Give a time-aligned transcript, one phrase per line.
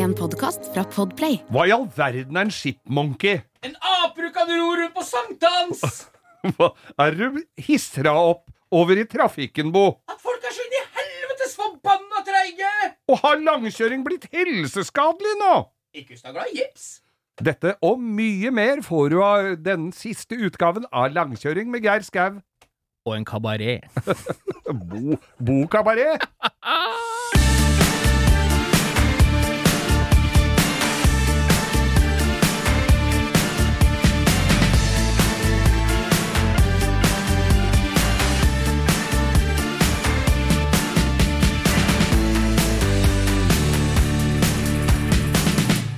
[0.00, 1.42] En podkast fra Podplay.
[1.52, 3.42] Hva i all verden er en shipmonkey?
[3.66, 5.82] En ape kan ro rundt på sankthans!
[6.56, 6.70] Hva
[7.04, 9.98] er du hisser deg opp over i trafikken, Bo?
[10.08, 12.72] At folk er så inn i helvetes forbanna treige!
[13.12, 15.52] Og har langkjøring blitt helseskadelig nå?
[15.92, 16.88] Ikke hvis du er glad i gips.
[17.50, 22.40] Dette og mye mer får du av den siste utgaven av Langkjøring med Geir Skau.
[23.08, 23.84] Og en kabaret.
[24.90, 26.24] Bo, Bo Kabaret.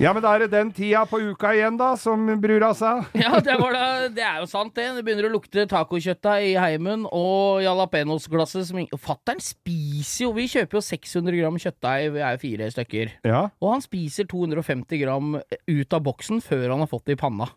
[0.02, 3.04] Ja, men da er det den tida på uka igjen, da, som brura sa.
[3.22, 4.88] Ja, det, var da, det er jo sant, det.
[4.96, 10.80] Det begynner å lukte tacokjøttdeig i heimen og jalapeños-glasset som Fattern spiser jo Vi kjøper
[10.80, 13.14] jo 600 gram kjøttdeig, vi er fire stykker.
[13.28, 17.22] Ja, Og han spiser 250 gram ut av boksen før han har fått det i
[17.22, 17.52] panna.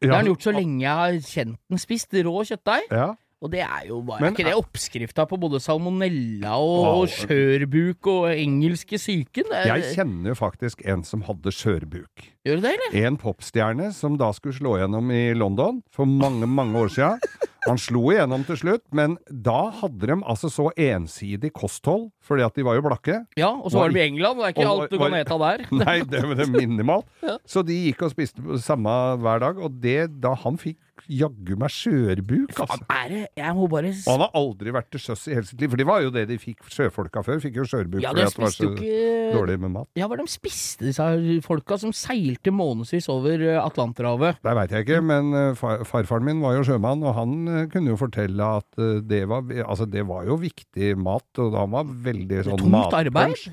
[0.00, 2.90] Det har han gjort så lenge jeg har kjent den spist rå kjøttdeig.
[2.90, 3.12] ja.
[3.44, 7.02] Og det er jo bare Men ikke det oppskrifta på både salmonella og, Wow.
[7.04, 9.52] og skjørbuk og engelske syken?
[9.52, 12.30] Jeg kjenner jo faktisk en som hadde skjørbuk.
[12.44, 12.96] Gjør du det, eller?
[13.08, 17.22] En popstjerne som da skulle slå gjennom i London for mange, mange år siden.
[17.64, 22.52] Han slo igjennom til slutt, men da hadde de altså så ensidig kosthold, fordi at
[22.60, 23.22] de var jo blakke.
[23.40, 24.36] Ja, og så var de i England.
[24.42, 25.64] Det er ikke Og alt du var- kan ete der.
[25.86, 27.08] Nei, det var det minimalt.
[27.48, 28.92] Så de gikk og spiste på samme
[29.24, 30.76] hver dag, og det da han fikk
[31.10, 32.84] jaggu meg skjørbuk, altså.
[32.88, 35.60] Er det Jeg må bare Og han har aldri vært til sjøs i hele sitt
[35.60, 37.40] liv, for det var jo det de fikk sjøfolka før.
[37.42, 39.88] Fikk jo skjørbuk Ja, fordi at det var så ikke dårlig med mat.
[39.98, 41.08] Ja, hva de spiste disse
[41.44, 44.40] folka som seilte månedsvis over eh, Atlanterhavet?
[44.44, 47.92] Det veit jeg ikke, men eh, farfaren min var jo sjømann, og han eh, kunne
[47.94, 52.44] jo fortelle at det var, altså, det var jo viktig mat, og han var veldig
[52.48, 53.48] sånn Tungt arbeid?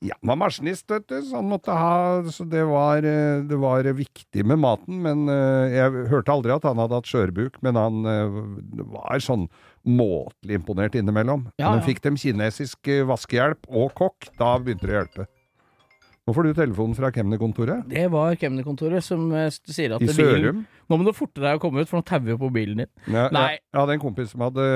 [0.00, 3.84] Ja, han var maskinist, vet du, så han måtte ha Så det var, det var
[3.84, 8.00] viktig med maten, men jeg hørte aldri at han hadde hatt skjørbuk, men han
[8.94, 9.44] var sånn
[9.86, 11.46] måtelig imponert innimellom.
[11.60, 15.28] Ja, Men fikk dem kinesisk eh, vaskehjelp og kokk, da begynte det å hjelpe.
[16.30, 17.88] Nå får du telefonen fra kemnerkontoret.
[17.90, 20.60] Det var kemnerkontoret som eh, sier at I det Sørum.
[20.86, 22.90] Nå må du forte deg å komme ut, for nå tauer på bilen din.
[23.10, 23.56] Ja, Nei.
[23.56, 24.66] Jeg, jeg hadde en kompis som hadde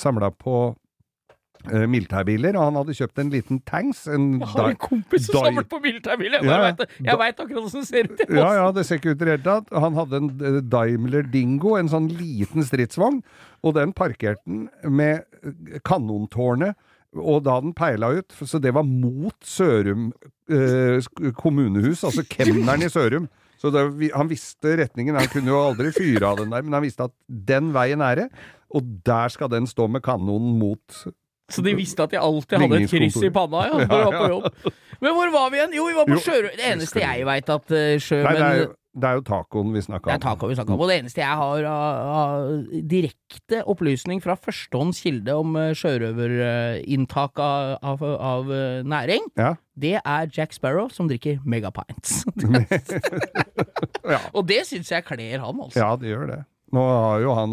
[0.00, 4.06] samla på uh, militærbiler, og han hadde kjøpt en liten tanks.
[4.08, 6.48] En Jeg har en kompis som samlet på militærbiler!
[6.48, 8.24] Ja, jeg veit akkurat åssen det ser ut.
[8.40, 9.68] ja, ja, det ser ikke ut i det hele tatt.
[9.84, 13.20] Han hadde en uh, Daimler Dingo, en sånn liten stridsvogn,
[13.60, 16.80] og den parkerte han med eh, kanontårnet.
[17.18, 20.10] Og da den peila ut, så det var mot Sørum
[20.50, 21.02] eh,
[21.34, 23.26] kommunehus, altså kemneren i Sørum.
[23.60, 23.82] Så det,
[24.14, 25.18] han visste retningen.
[25.18, 28.22] Han kunne jo aldri fyre av den der, men han visste at den veien er
[28.22, 28.28] det,
[28.72, 31.02] og der skal den stå med kanonen mot
[31.50, 34.16] Så de visste at de alltid hadde et kryss i panna ja, når de var
[34.16, 34.70] på jobb.
[35.00, 35.74] Men hvor var vi igjen?
[35.74, 36.52] Jo, vi var på Sjørø...
[36.54, 38.20] Det eneste jeg veit at uh, sjø...
[38.22, 38.54] Nei,
[38.90, 40.80] det er, jo, tacoen vi snakka det er tacoen vi snakker om.
[40.82, 42.48] Og det eneste jeg har av
[42.90, 48.02] direkte opplysning fra førstehånds kilde om uh, sjørøverinntak av, av,
[48.32, 49.52] av eh, næring, Ja.
[49.78, 52.24] det er Jack Sparrow som drikker megapints.
[54.10, 54.18] Ja.
[54.34, 55.78] Og det syns jeg kler han, altså.
[55.78, 56.38] ja, det gjør det.
[56.74, 57.52] Nå har jo han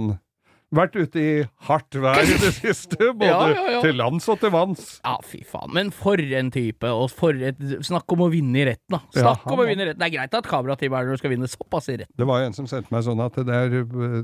[0.75, 1.33] vært ute i
[1.69, 3.81] hardt vær i det siste, både Ja, ja, ja.
[3.85, 4.97] til lands og til vanns.
[5.05, 5.71] Ja, fy faen.
[5.75, 8.99] Men for en type, og for et Snakk om å vinne i retten, da.
[9.15, 10.01] Snakk om å vinne i retten.
[10.01, 12.13] Det er greit at kamerateamet skal vinne såpass i retten.
[12.19, 13.77] Det var jo en som sendte meg sånn at det er,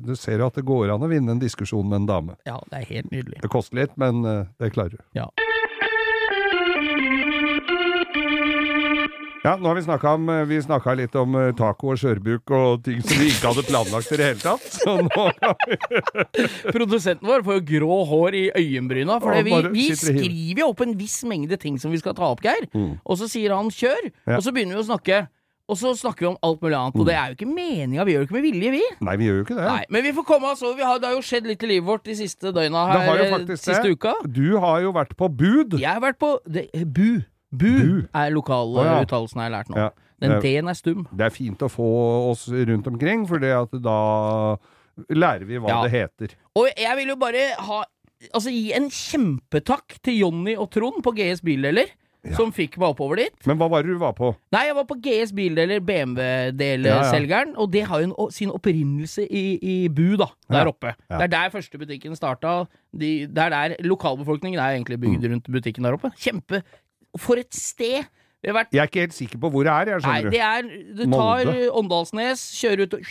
[0.04, 2.38] du ser jo at det går an å vinne en diskusjon med en dame.
[2.50, 3.40] Ja, det er helt nydelig.
[3.44, 5.04] Det koster litt, men eh, det klarer du.
[5.18, 5.30] Ja.
[9.44, 12.52] Ja, nå har vi snakka om eh, Vi snakka litt om eh, taco og skjørbuk
[12.56, 14.64] og ting som vi ikke hadde planlagt i det hele tatt.
[14.72, 15.26] Så nå
[16.76, 20.96] Produsenten vår får jo grå hår i øyenbryna, for vi, vi skriver jo opp en
[21.00, 22.70] viss mengde ting som vi skal ta opp, Geir.
[23.04, 24.12] Og så sier han 'kjør', Mm.
[24.28, 24.32] Ja.
[24.34, 24.38] Mm.
[24.38, 25.18] og så begynner vi å snakke.
[25.72, 28.12] Og så snakker vi om alt mulig annet, og det er jo ikke meninga, vi
[28.14, 28.82] gjør det ikke med vilje, vi.
[29.00, 29.68] Nei, vi gjør jo ikke det.
[29.70, 30.76] Nei, Men vi får komme oss over.
[30.76, 33.08] Vi har, det har jo skjedd litt i livet vårt de siste døgna Det her.
[33.08, 33.92] har jo faktisk siste det.
[33.96, 34.14] uka.
[34.28, 35.78] Du har jo vært på bud.
[35.80, 37.24] Jeg har vært på det, Bu.
[37.54, 38.08] Bu, Bu.
[38.14, 38.32] er
[38.82, 39.00] Å, ja.
[39.46, 39.78] jeg har lært nå.
[39.78, 39.90] Ja.
[40.24, 40.40] Den Ja.
[40.40, 41.08] D-en er stum.
[41.14, 41.88] Det er fint å få
[42.32, 44.58] oss rundt omkring, for det at da
[45.10, 45.82] lærer vi hva Ja.
[45.84, 46.36] det heter.
[46.56, 47.84] Og jeg vil jo bare ha
[48.32, 51.90] Altså gi en kjempetakk til Jonny og Trond på GS Bildeler,
[52.38, 53.34] som fikk meg oppover dit.
[53.46, 54.30] Men hva var det du var på?
[54.54, 59.76] Nei, jeg var på GS Bildeler, BMW-delselgeren, og det har jo sin opprinnelse i, i
[59.90, 60.72] Bu, da, der Ja.
[60.72, 60.94] oppe.
[61.10, 61.18] Ja.
[61.18, 62.68] Det er der første butikken starta.
[62.96, 65.32] De, det er der lokalbefolkningen er egentlig bygd Mm.
[65.34, 66.12] rundt butikken der oppe.
[66.16, 66.64] Kjempe
[67.18, 68.06] For et sted!
[68.44, 70.66] Vært Jeg er ikke helt sikker på hvor det er, jeg, Nei, det er
[70.98, 71.70] Du tar Molde.
[71.80, 73.06] Åndalsnes, kjører ut og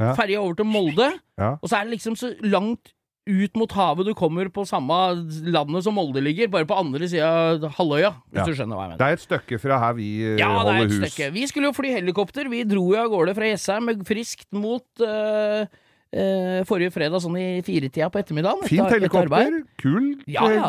[0.00, 0.14] Ja.
[0.18, 1.52] ferja over til Molde, Ja.
[1.62, 2.90] og så er det liksom så langt
[3.30, 4.04] ut mot havet.
[4.08, 4.90] Du kommer på samme
[5.46, 7.28] landet som Molde ligger, bare på andre sida
[7.62, 8.44] av halvøya, hvis Ja.
[8.44, 8.98] du skjønner hva jeg mener.
[8.98, 11.12] Det er et stykke fra her vi eh, Ja, det er holder et hus.
[11.14, 11.32] stykke.
[11.32, 12.50] Vi skulle jo fly helikopter.
[12.50, 15.66] Vi dro jo av gårde fra Jessheim friskt mot eh,
[16.12, 18.66] eh, forrige fredag sånn i firetida på ettermiddagen.
[18.68, 20.68] Fint helikopter, kul, ja, ja.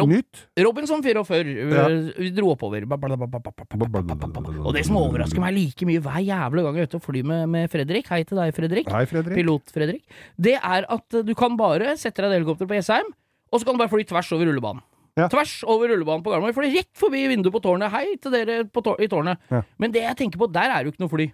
[0.00, 0.44] Rob, nytt.
[0.60, 1.54] Robinson 44.
[1.70, 1.86] Ja.
[2.16, 2.86] Vi dro oppover.
[2.88, 7.26] Og det som overrasker meg like mye hver jævla gang jeg er ute og flyr
[7.32, 9.36] med, med, Fredrik, hei til deg, Fredrik, hei, Fredrik.
[9.38, 13.10] pilot-Fredrik, det er at du kan bare sette deg et helikopter på Jessheim,
[13.50, 14.84] og så kan du bare fly tvers over rullebanen.
[15.18, 15.26] Ja.
[15.28, 16.54] Tvers over rullebanen på Gardermoen.
[16.56, 17.90] Fløy rett forbi vinduet på tårnet.
[17.92, 19.42] Hei til dere tå i tårnet.
[19.50, 19.62] Ja.
[19.82, 21.26] Men det jeg tenker på, der er jo ikke noe fly.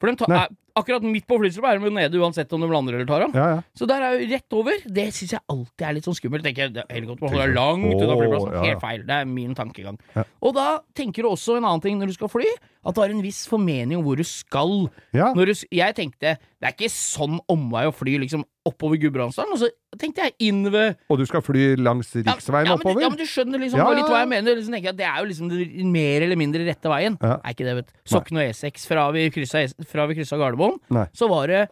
[0.00, 2.68] For de tar, er, akkurat midt på flystrømmen er de jo nede uansett om de
[2.70, 3.34] lander eller tar av.
[3.34, 3.60] Ja, ja.
[3.76, 4.72] Så der er jo rett over.
[4.86, 6.44] Det syns jeg alltid er litt sånn skummelt.
[6.44, 8.52] Tenker jeg, det- er holde langt unna flyplassen.
[8.52, 8.68] ja, ja.
[8.70, 9.06] Helt feil.
[9.06, 9.98] Det er min tankegang.
[10.16, 10.24] Ja.
[10.42, 12.46] Og da tenker du også en annen ting når du skal fly,
[12.84, 14.90] at du har en viss formening om hvor du skal.
[15.12, 15.32] ja.
[15.34, 19.52] Du, jeg tenkte det er ikke sånn omvei å fly liksom oppover Gudbrandsdalen.
[19.56, 19.68] Og så
[19.98, 23.00] tenkte jeg inn ved Og du skal fly langs riksveien ja, men, oppover?
[23.00, 24.54] ja, men du skjønner liksom Ja, litt hva jeg mener.
[24.58, 27.16] Liksom, tenker jeg, det er jo liksom den mer eller mindre rette veien.
[27.24, 27.38] Ja.
[27.40, 27.94] Er ikke det, vet du.
[28.04, 30.59] Sokn og E6 fra vi kryssa, E- fra vi kryssa Gardermoen,
[30.94, 31.06] Nei.
[31.16, 31.66] så var det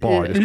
[0.00, 0.36] Bare eh,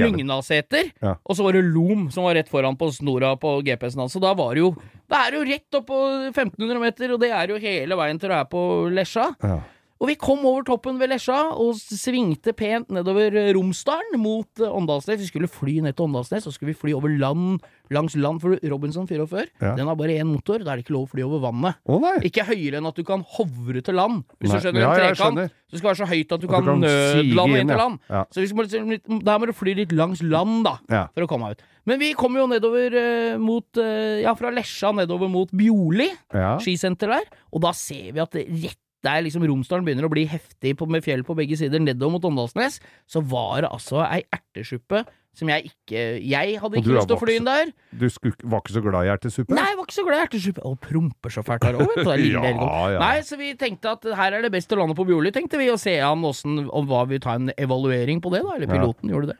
[1.01, 1.13] Ja.
[1.23, 4.15] og så var det Lom som var rett foran på snora på GPS-en hans.
[4.17, 4.71] Så da var det jo
[5.07, 5.99] Da er det jo rett opp på
[6.33, 9.29] 1500 meter, og det er jo hele veien til du er på Lesja.
[9.45, 9.59] Ja.
[9.97, 14.69] Og vi kom over toppen ved Lesja og svingte pent nedover eh, Romsdalen mot eh,
[14.69, 15.17] Åndalsnes.
[15.23, 17.63] Vi skulle fly ned til Åndalsnes, så skulle vi fly over land,
[17.93, 18.37] langs land.
[18.43, 19.73] For Robinson 44, Ja.
[19.79, 20.61] den har bare én motor.
[20.61, 21.79] Da er det ikke lov å fly over vannet.
[21.89, 22.13] Nei!
[22.29, 24.21] Ikke høyere enn at du kan hovre til land.
[24.37, 24.59] Hvis Nei.
[24.59, 25.17] du skjønner Ja, en trekant.
[25.23, 25.49] skjønner.
[25.67, 27.99] Så det skal være så høyt at du At kan, kan nødlande inn, til land.
[28.07, 28.21] Ja.
[28.31, 28.67] Så vi må
[29.25, 30.77] der må du fly litt langs land, da.
[30.87, 31.03] Ja.
[31.17, 31.65] For å komme ut.
[31.87, 36.09] Men vi kom jo nedover uh, mot uh, Ja, fra Lesja nedover mot Bjorli
[36.61, 40.27] skisenter der, og da ser vi at det rett der liksom Romsdalen begynner å bli
[40.29, 44.21] heftig på, med fjell på begge sider, nedover mot Åndalsnes, så var det altså ei
[44.35, 45.05] ertesuppe
[45.37, 47.69] som jeg ikke Jeg hadde ikke lyst til å fly inn der.
[47.93, 49.53] Du skulle, var ikke så glad i ertesuppe?
[49.53, 50.63] Nei, jeg var ikke så glad i ertesuppe.
[50.65, 52.53] Og promper så fælt her òg, Ja,
[52.89, 52.97] ja.
[53.03, 55.69] Nei, så vi tenkte at her er det best å lande på Bjorli, tenkte vi,
[55.73, 58.55] og se an åssen Om hva vi tar en evaluering på det, da.
[58.57, 58.79] Eller Ja.
[58.79, 59.37] piloten gjorde det.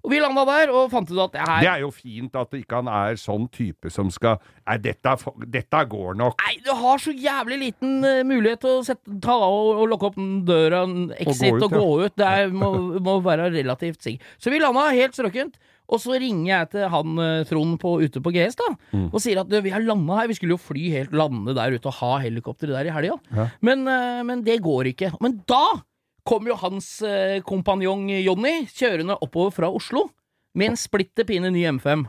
[0.00, 2.54] Og vi landa der og fant ut at det her Det er jo fint at
[2.56, 4.38] ikke han er sånn type som skal
[4.70, 5.16] Nei, dette,
[5.50, 6.40] dette går nok.
[6.46, 9.88] Nei, du har så jævlig liten uh, mulighet til å sette, ta av og, og
[9.90, 12.14] lukke opp døra, døra, en exit, ut, og gå ut.
[12.20, 12.70] Det er, må,
[13.02, 14.32] må være relativt sikker.
[14.38, 15.58] Så vi landa helt strøkent.
[15.90, 19.08] Og så ringer jeg til han eh, Trond på, ute på GS da, Mm.
[19.10, 20.28] og sier at vi har landa her.
[20.30, 23.16] Vi skulle jo fly helt lande der ute og ha helikopter der i helga.
[23.34, 23.48] Ja.
[23.66, 25.10] Men, eh, men det går ikke.
[25.22, 25.64] Men da
[26.30, 30.06] kom jo hans eh, kompanjong Jonny kjørende oppover fra Oslo
[30.54, 32.06] med en splitter pine ny M5.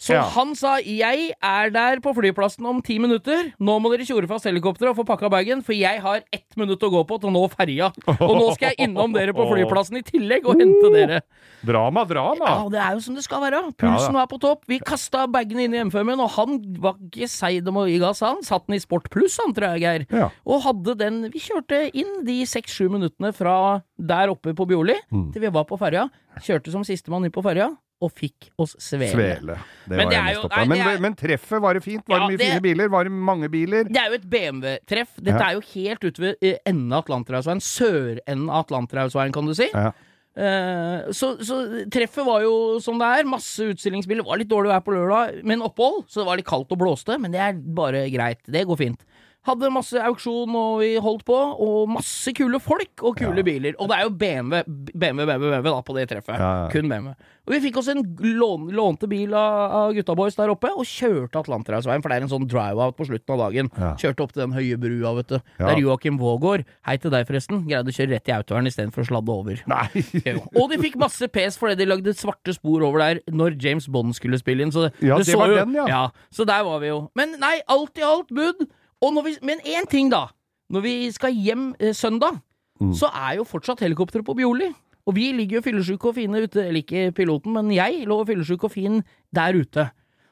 [0.00, 0.22] Så Ja.
[0.32, 4.46] han sa 'jeg er der på flyplassen om ti minutter', 'nå må dere tjore fast
[4.46, 7.32] helikopteret og få pakka bagen', for jeg har ett minutt å gå på til å
[7.32, 7.92] nå ferja.
[8.08, 11.20] Og nå skal jeg innom dere på flyplassen i tillegg og hente dere.
[11.62, 12.46] Drama, drama!
[12.48, 13.60] Ja, det er jo som det skal være.
[13.76, 14.64] Pulsen var på topp.
[14.66, 18.20] Vi kasta bagene inn i M5-en, og han var ikke seig om å gi gass,
[18.20, 18.40] han.
[18.42, 20.30] Satt den i Sport Pluss, han, tror jeg, Geir.
[20.46, 25.32] Og hadde den Vi kjørte inn de seks-sju minuttene fra der oppe på Bjorli Mm.
[25.34, 26.08] til vi var på ferja.
[26.40, 29.12] Kjørte som sistemann inn på ferja, og fikk oss svele.
[29.12, 29.56] Svele.
[29.88, 30.64] Det Men det jo- nei.
[30.66, 32.04] Men, det er- men treffet, var det fint?
[32.08, 32.88] Var Ja, det mye fine biler?
[32.88, 33.84] Var det mange biler?
[33.84, 35.16] Det er jo et BMW-treff.
[35.20, 35.48] Dette Ja.
[35.50, 37.60] er jo helt ute ved eh, enden av Atlanterhavsveien.
[37.60, 39.68] Sørenden av Atlanterhavsveien, kan du si.
[39.74, 39.92] Ja.
[40.36, 41.56] Eh, så, så
[41.90, 43.24] treffet var jo som det er.
[43.28, 44.24] Masse utstillingsbiler.
[44.24, 46.04] Var litt dårlig vær på lørdag, men opphold.
[46.08, 48.40] Så det var litt kaldt og blåste, men det er bare greit.
[48.46, 49.02] Det går fint.
[49.48, 53.72] Hadde masse auksjon og vi holdt på, og masse kule folk og kule biler.
[53.80, 54.58] Og det er jo BMW,
[54.92, 56.36] BMW, BMW, BMW da, på det treffet.
[56.36, 56.66] Ja, ja.
[56.74, 57.14] Kun BMW.
[57.48, 60.84] Og vi fikk oss en lån, lånte bil av, av gutta boys der oppe, og
[60.86, 63.70] kjørte Atlanterhavsveien, for det er en sånn drive-out på slutten av dagen.
[63.80, 63.88] Ja.
[64.02, 65.38] Kjørte opp til den høye brua, vet du.
[65.56, 65.70] Ja.
[65.70, 69.08] Der Joakim Vågård, hei til deg forresten, greide å kjøre rett i autovernet istedenfor å
[69.08, 69.64] sladde over.
[69.72, 70.04] Nei!
[70.60, 74.14] Og de fikk masse pes fordi de lagde svarte spor over der når James Bond
[74.20, 74.74] skulle spille inn.
[74.74, 76.04] Så Ja, det så var jo, den, ja.
[76.28, 77.00] Så der var vi jo.
[77.18, 78.68] Men nei, alt i alt bud.
[79.00, 80.26] Vi, men én ting, da.
[80.70, 82.40] Når vi skal hjem eh, søndag,
[82.80, 82.94] Mm.
[82.96, 84.70] så er jo fortsatt helikopteret på Bjorli.
[85.04, 88.64] Og vi ligger jo fyllesyke og fine ute, eller ikke piloten, men jeg lå fyllesyk
[88.64, 89.02] og fin
[89.36, 89.90] der ute.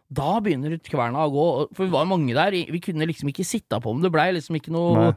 [0.09, 1.45] Da begynner kverna å gå,
[1.77, 2.51] for vi var mange der.
[2.73, 5.11] Vi kunne liksom ikke sitte på om Det blei liksom ikke noe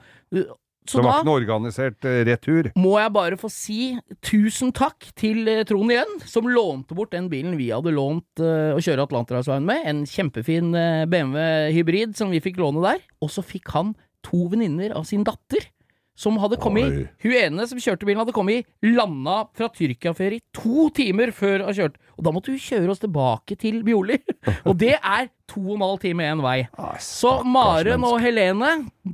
[0.90, 2.72] Så det var da ikke noe organisert eh, retur.
[2.80, 3.82] må jeg bare få si
[4.26, 8.74] tusen takk til eh, Trond igjen, som lånte bort den bilen vi hadde lånt uh,
[8.74, 9.86] å kjøre Atlanterhavsveien med.
[9.88, 13.06] En kjempefin uh, BMW hybrid som vi fikk låne der.
[13.22, 13.94] Og så fikk han
[14.26, 15.70] to venninner av sin datter.
[16.22, 17.04] Som hadde kommet Oi.
[17.24, 22.02] Hun ene som kjørte bilen, hadde kommet landa fra Tyrkia-ferie to timer før hun kjørte.
[22.18, 24.20] Og da måtte hun kjøre oss tilbake til Bjorli.
[24.70, 26.58] og det er to og en halv time én vei.
[26.78, 28.20] Ah, Så Maren og.
[28.22, 28.70] Helene,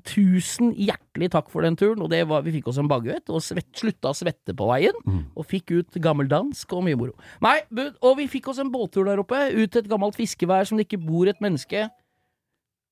[0.09, 2.01] tusen hjertelig takk for den turen.
[2.03, 4.97] Og det var, vi fikk oss en baguett og svett, slutta å svette på veien.
[5.07, 5.21] Mm.
[5.39, 7.15] Og fikk ut gammeldansk og mye moro.
[7.45, 7.61] Nei,
[8.03, 10.89] og vi fikk oss en båttur der oppe, ut til et gammelt fiskevær som det
[10.89, 11.87] ikke bor et menneske.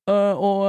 [0.06, 0.60] Øh, og,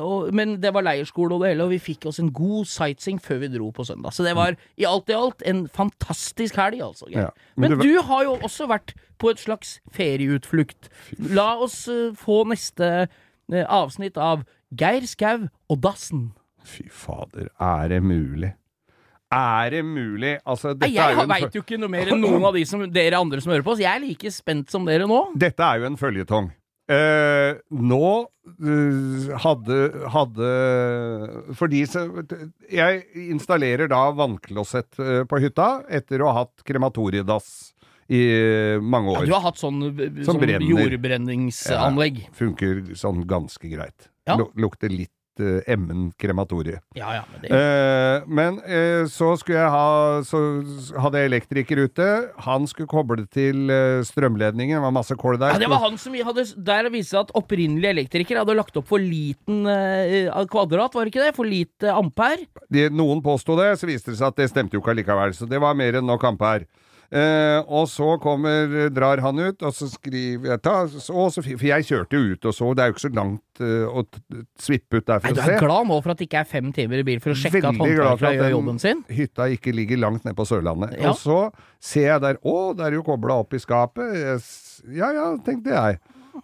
[0.00, 3.18] og, men det var leirskole og det hele, og vi fikk oss en god sightseeing
[3.20, 4.14] før vi dro på søndag.
[4.16, 7.10] Så det var i alt i alt en fantastisk helg, altså.
[7.12, 10.88] Ja, men Men du, du har jo også vært på et slags ferieutflukt.
[11.18, 13.08] La oss uh, få neste
[13.52, 16.30] uh, avsnitt av Geir Skau og Dassen.
[16.64, 18.54] Fy fader, er det mulig?
[19.32, 20.38] Er det mulig?
[20.46, 23.18] Altså, Nei, jeg en veit jo ikke noe mer enn noen av de som, dere
[23.20, 23.82] andre som hører på oss.
[23.82, 25.18] Jeg er like spent som dere nå.
[25.36, 26.48] Dette er jo en føljetong.
[26.86, 29.78] Eh, nå uh, hadde,
[30.14, 30.50] hadde
[31.58, 32.04] Fordi så,
[32.70, 37.72] Jeg installerer da vannklosett eh, på hytta etter å ha hatt krematoriedass
[38.06, 38.20] i
[38.78, 39.26] mange Ja, år.
[39.26, 40.92] du har hatt sånn, sånn jordbrenningsanlegg?
[40.92, 42.20] jordbrenningsanlegg.
[42.38, 44.06] Funker sånn ganske greit.
[44.30, 44.36] Ja.
[44.54, 45.10] Lukter litt
[45.42, 46.80] eh, emmen krematorie.
[46.98, 50.38] Ja, ja, men det Eh, men eh, så skulle jeg ha Så
[51.00, 52.06] hadde jeg elektriker ute.
[52.46, 53.70] Han skulle koble til
[54.06, 54.76] strømledningen.
[54.76, 55.54] Det var masse kål der.
[55.54, 58.88] ja, det var han som hadde Der viste det at opprinnelig elektriker hadde lagt opp
[58.88, 59.64] for liten
[60.50, 61.34] kvadrat, var det ikke det?
[61.36, 62.46] For lite ampere.
[62.72, 65.34] de, noen påsto det, så viste det seg at det stemte jo ikke allikevel.
[65.36, 66.66] Så det var mer enn nok ampere.
[67.06, 71.66] Eh, og så kommer, drar han ut, og så skriver jeg ta, så, så, For
[71.68, 74.02] jeg kjørte jo ut og så, det er jo ikke så langt uh, å
[74.60, 76.72] svippe ut der Nei, for du er glad nå for at det ikke er fem
[76.74, 79.04] timer i bil for å sjekke at Veldig for håndverkere at gjør jobben sin?
[79.20, 80.96] hytta ikke ligger langt ned på Sørlandet.
[80.98, 81.12] Ja.
[81.12, 81.38] Og så
[81.78, 84.18] ser jeg der, å, det er jo kobla opp i skapet.
[84.18, 84.42] Jeg
[84.98, 86.02] Ja ja, tenkte jeg.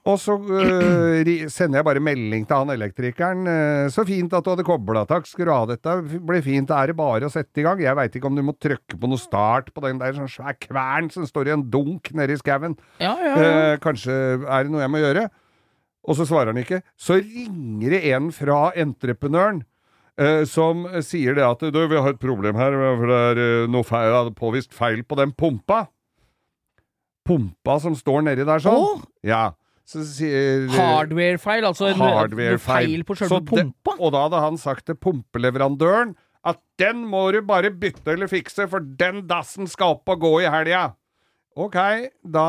[0.09, 3.47] Og så uh, sender jeg bare melding til han elektrikeren.
[3.47, 5.61] øh, så fint at du hadde kobla, takk skal du ha.
[5.71, 5.97] Dette
[6.27, 6.73] ble fint.
[6.75, 7.81] Er det bare å sette i gang?
[7.83, 10.57] Jeg veit ikke om du må trykke på noe start på den der sånn svær
[10.61, 12.77] kvern som står i en dunk nede i skauen.
[13.03, 13.53] Ja, ja, ja.
[13.53, 15.29] uh, kanskje er det noe jeg må gjøre?
[16.03, 16.83] Og så svarer han ikke.
[16.99, 19.63] Så ringer det en fra entreprenøren.
[20.21, 23.87] Uh, som sier det at du, vi har et problem her, for det er noe
[23.87, 25.87] feil, påvist feil på den pumpa.
[27.23, 28.79] Pumpa som står nedi der sånn.
[28.83, 29.03] Oh.
[29.25, 29.53] Ja.
[29.89, 32.59] Så sier hardware-feil, altså en Hardware-feil.
[32.87, 33.97] feil på selve pumpa?
[33.99, 36.15] Og da hadde han sagt til pumpeleverandøren
[36.47, 40.33] at den må du bare bytte eller fikse, for den dassen skal opp og gå
[40.43, 40.89] i helga.
[41.53, 41.77] Ok,
[42.25, 42.47] da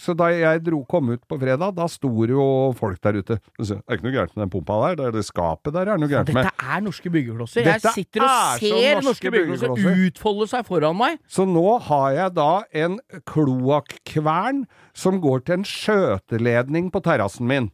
[0.00, 2.46] Så da jeg dro, kom ut på fredag, da sto jo
[2.78, 3.36] folk der ute.
[3.58, 6.00] Det er ikke noe gærent med den pumpa der, det er det skapet der er
[6.00, 6.48] noe gærent med.
[6.48, 7.66] Dette er norske byggeklosser.
[7.66, 10.06] Dette Jeg sitter og er ser norske norske byggeklosser byggeklosser.
[10.08, 11.20] utfolde seg foran meg.
[11.28, 12.52] Så nå har jeg da
[12.84, 12.96] en
[13.28, 14.64] kloakkvern
[14.96, 17.68] som går til en skjøteledning på terrassen min.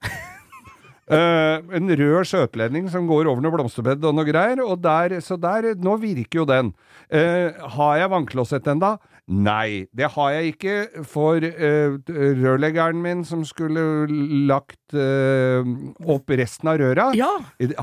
[1.10, 5.38] Uh, en rød skjøteledning som går over noe blomsterbed og noe greier, og der, så
[5.38, 6.74] der, nå virker jo den.
[7.06, 8.96] Uh, har jeg vannklosett enda?
[9.30, 11.98] Nei, det har jeg ikke, for uh,
[12.40, 13.82] rørleggeren min som skulle
[14.50, 15.62] lagt uh,
[16.10, 17.30] opp resten av røra, Ja.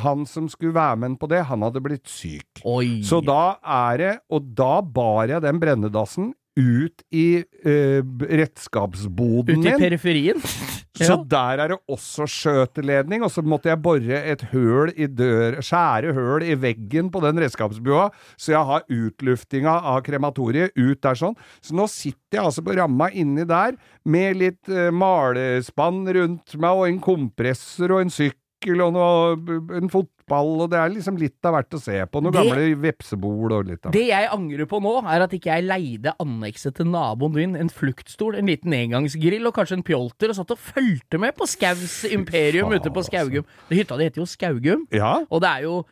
[0.03, 2.63] han som skulle være med på det, han hadde blitt syk.
[2.67, 2.99] Oi.
[3.07, 7.27] Så da er det Og da bar jeg den brennedassen ut i
[7.63, 8.01] eh,
[8.41, 9.67] redskapsboden min.
[9.67, 10.41] Ute i periferien.
[10.97, 11.17] Så Ja.
[11.29, 16.13] der er det også skjøteledning, og så måtte jeg bore et høl i dør, skjære
[16.17, 21.37] høl i veggen på den redskapsbua, så jeg har utluftinga av krematoriet ut der sånn.
[21.61, 23.77] Så nå sitter jeg altså på ramma inni der,
[24.09, 29.89] med litt eh, malespann rundt meg, og en kompressor og en sykkel og noe, en
[29.91, 32.21] fotball, og det er liksom litt av hvert å se på.
[32.23, 35.53] Noen Det- gamle vepsebol og litt av Det jeg angrer på nå, er at ikke
[35.53, 40.29] jeg leide annekset til naboen din, en fluktstol, en liten engangsgrill og kanskje en pjolter,
[40.29, 43.45] og satt og fulgte med på Skaus imperium ute på Skaugum.
[43.69, 45.85] Det Hytta di heter jo Skaugum, Ja, og det er jo,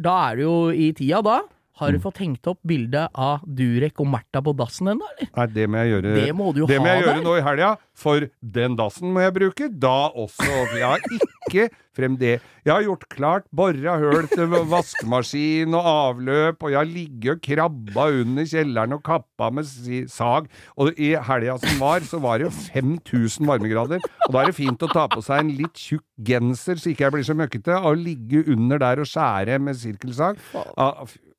[0.00, 1.40] da er det jo i tida da.
[1.80, 2.02] Har du Mm.
[2.02, 5.30] fått hengt opp bilde av Durek og Märtha på dassen ennå, eller?
[5.34, 7.22] Nei, det må jeg gjøre Det må du jo det må ha jeg gjøre der.
[7.24, 10.48] nå i helga, for den dassen må jeg bruke da også.
[10.72, 12.38] Jeg har ikke frem det.
[12.64, 17.42] Jeg har gjort klart, bora høl til vaskemaskin og avløp, og jeg har ligget og
[17.44, 19.68] krabba under kjelleren og kappa med
[20.08, 20.48] sag.
[20.80, 24.04] Og i helga som var, så var det jo 5000 varmegrader.
[24.28, 27.06] Og da er det fint å ta på seg en litt tjukk genser, så ikke
[27.08, 30.40] jeg blir så møkkete, og ligge under der og skjære med sirkelsag.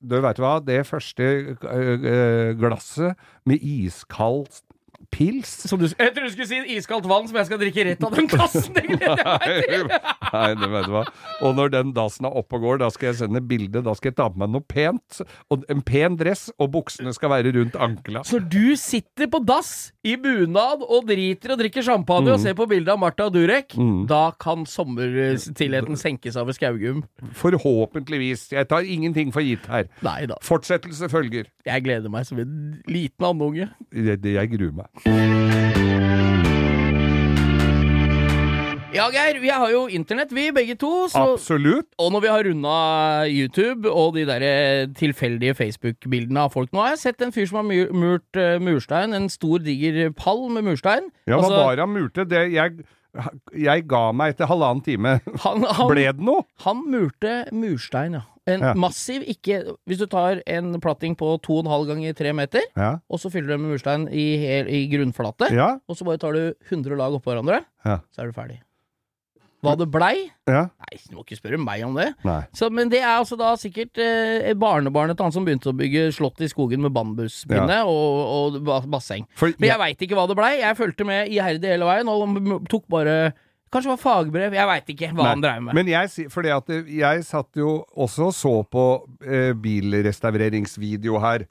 [0.01, 1.23] Du veit hva, det første
[2.59, 3.17] glasset
[3.49, 4.49] med iskald
[5.11, 5.51] pils.
[5.69, 8.15] Som du, jeg tror du skulle si iskaldt vann som jeg skal drikke rett av
[8.15, 8.71] den kassen!
[8.75, 9.87] Det gleder jeg meg til!
[10.31, 11.03] Nei, det vet du hva.
[11.43, 13.81] Og når den dassen er oppe og går, da skal jeg sende bilde.
[13.83, 15.21] Da skal jeg ta på meg noe pent.
[15.51, 18.23] Og en pen dress, og buksene skal være rundt ankla.
[18.27, 22.65] Så du sitter på dass i bunad og driter og drikker champagne og ser på
[22.71, 23.75] bildet av Martha og Durek.
[24.09, 27.03] Da kan sommerstillheten senkes av et skaugum.
[27.37, 28.47] Forhåpentligvis.
[28.55, 29.89] Jeg tar ingenting for gitt her.
[30.05, 30.39] Nei da.
[30.45, 31.49] Fortsettelse følger.
[31.67, 32.55] Jeg gleder meg som en
[32.89, 33.67] liten andunge.
[33.93, 35.00] Jeg, jeg gruer meg.
[38.91, 41.07] Ja, Geir, vi har jo internett, vi begge to.
[41.09, 41.87] Så, Absolutt.
[41.97, 42.73] og når vi har runda
[43.31, 47.47] YouTube og de der eh, tilfeldige Facebook-bildene av folk Nå har jeg sett en fyr
[47.47, 49.15] som har mur- murt uh, murstein.
[49.15, 51.07] En stor, diger pall med murstein.
[51.23, 52.27] Ja, hva Altså, var det han murte?
[52.27, 52.83] Det, jeg,
[53.63, 55.15] jeg ga meg etter halvannen time.
[55.47, 56.43] han, han, Ble det noe?
[56.67, 58.25] Han murte murstein, ja.
[58.49, 58.73] En Ja.
[58.73, 62.97] massiv, ikke Hvis du tar en platting på 2,5 ganger 3 meter, Ja.
[63.09, 65.77] og så fyller du med murstein i, hel, i grunnflate, Ja.
[65.87, 67.99] og så bare tar du 100 lag oppå hverandre, Ja.
[68.15, 68.59] så er du ferdig.
[69.63, 70.31] Hva det blei?
[70.49, 70.63] ja.
[70.73, 72.15] Nei, du må ikke spørre meg om det.
[72.51, 76.07] Så, men det er altså da sikkert eh, barnebarnet til han som begynte å bygge
[76.11, 79.27] slott i skogen med bambuspinne og, og basseng.
[79.35, 79.77] For Men jeg, ja.
[79.77, 80.57] veit ikke hva det blei.
[80.61, 83.33] Jeg fulgte med iherdig hele veien, og tok bare
[83.71, 85.77] Kanskje det var fagbrev, jeg veit ikke hva Nei, han dreiv med.
[85.77, 88.85] Men jeg, fordi at jeg satt jo også og så på
[89.23, 91.47] eh, bilrestaureringsvideo her.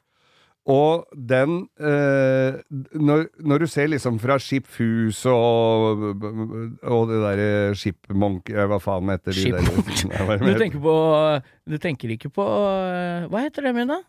[0.68, 2.58] Og den eh,
[3.00, 6.02] når, når du ser liksom fra Skipfus og,
[6.84, 7.48] og det derre
[7.80, 9.70] Skipmonk Monk Hva faen heter de der?
[10.36, 10.94] Er Du tenker på
[11.64, 14.02] Du tenker ikke på eh, Hva heter det, Mina?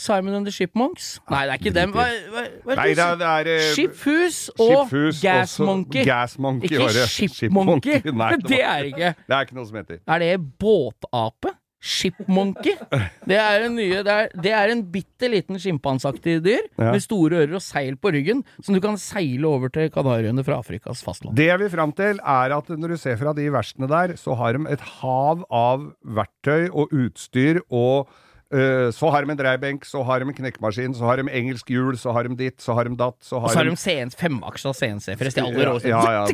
[0.00, 1.10] Simon and the Shipmonks?
[1.28, 1.92] Nei, det er ikke dem.
[1.92, 5.20] Hva, hva, hva Nei, det er, det er eh, Skipfus og Gasmonkey.
[5.20, 6.04] Gas Monkey.
[6.08, 7.08] Gas Monkey Ikke var det.
[7.12, 7.98] Shipmonkey.
[8.10, 10.00] Nei, det, Det er ikke det er ikke noe som heter.
[10.08, 11.52] Er det båtape?
[11.80, 12.74] Shipmonkey?
[13.24, 16.90] Det er en nye Det er, det er en bitte liten sjimpanseaktig dyr Ja.
[16.92, 20.58] med store ører og seil på ryggen, som du kan seile over til Kanariøyene fra
[20.60, 21.36] Afrikas fastland.
[21.40, 24.36] Det jeg vil fram til, er at når du ser fra de verstene der, så
[24.36, 28.12] har de et hav av verktøy og utstyr og
[28.90, 31.94] så har de en dreiebenk, så har de en knekkmaskin, så har de engelsk hjul,
[32.00, 33.76] så har de ditt, så har de datt, så Og har så har de.
[35.38, 35.88] De aller råeste.
[35.92, 36.24] Ja, ja.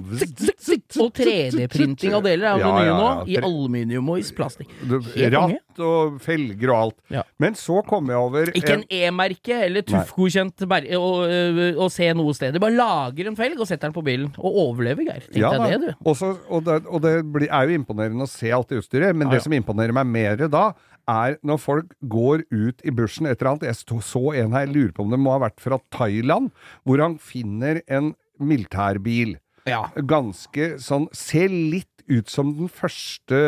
[1.02, 3.10] Og 3D-printing av deler er jo Ja, det nye ja, nå.
[3.28, 4.72] I aluminium og i plastikk.
[4.80, 5.58] Du- Helt konge.
[5.60, 6.96] Ratt og felger og alt.
[7.12, 7.22] Ja.
[7.38, 12.32] Men så kom jeg over Ikke en E-merke eller TUF-godkjent å, øh, å se noe
[12.32, 12.54] sted.
[12.56, 14.32] Du bare lager en felg og setter den på bilen.
[14.38, 15.20] Og overlever, Geir.
[15.28, 16.10] Tenk Ja, deg det, du.
[16.10, 19.28] Også, og det, og det blir, er jo imponerende å se alt det utstyret, men
[19.28, 20.72] Ja, det som imponerer meg mer da,
[21.10, 23.68] er når folk går ut i bushen et eller annet.
[23.70, 26.52] Jeg så en her, jeg lurer på om det må ha vært fra Thailand,
[26.84, 29.36] hvor han finner en militærbil.
[29.66, 29.88] Ja.
[29.98, 33.38] Ganske sånn Ser litt ut som den første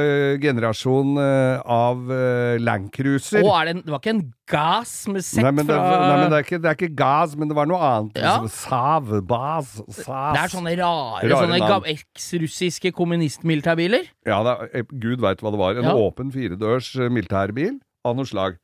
[0.42, 3.44] generasjon eh, av uh, Landcruiser.
[3.44, 6.38] Er det, det var ikke en gass med sett Nei, men det, nei, men det
[6.40, 8.18] er ikke, det er ikke gas, men det var noe annet.
[8.18, 8.36] Ja.
[8.42, 10.06] Liksom, Sav, bas, sas.
[10.34, 14.08] Det er sånne rare, Rare sånne eks-russiske kommunistmilitærbiler.
[14.28, 15.78] Ja, er, eh, Gud veit hva det var.
[15.78, 15.94] En Ja.
[15.94, 18.58] åpen firedørs eh, militærbil av noe slag.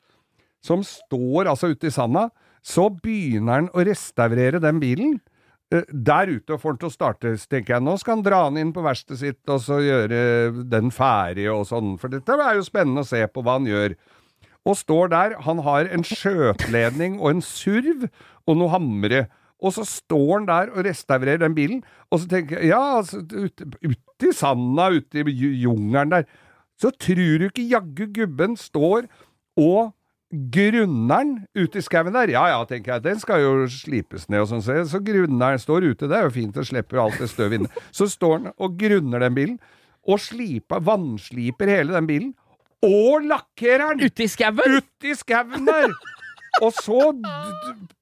[0.64, 2.31] Som står altså ute i sanda.
[2.64, 5.19] Så begynner han å restaurere den bilen.
[5.72, 7.83] Eh, Der ute får han til å starte, tenker jeg.
[7.87, 11.64] Nå skal han dra den inn på verkstedet sitt og så gjøre den ferdig og
[11.70, 11.94] sånn.
[11.98, 13.96] For dette er jo spennende å se på hva han gjør.
[14.64, 15.35] Og står der.
[15.44, 18.07] Han har en skjøtledning og en surv
[18.46, 19.27] og noe hamre.
[19.64, 23.22] Og så står han der og restaurerer den bilen, og så tenker jeg ja, altså,
[23.24, 26.27] ute, ut i sanda, ute i ju- jungelen der,
[26.77, 29.07] så tror du ikke jaggu gubben står
[29.57, 29.94] og
[30.55, 32.33] grunner den ute i skauen der?
[32.35, 35.62] Ja ja, tenker jeg, den skal jo slipes ned og sånn, så, så grunner den,
[35.62, 37.85] står ute, det er jo fint, det slipper alt det støvet inne.
[37.97, 39.61] Så står han og grunner den bilen,
[40.05, 42.33] og sliper, vannsliper hele den bilen,
[42.85, 44.11] og lakkerer den!
[44.11, 44.79] Ute i skauen!
[44.81, 45.94] Ute i skauen der!
[46.62, 47.01] Og så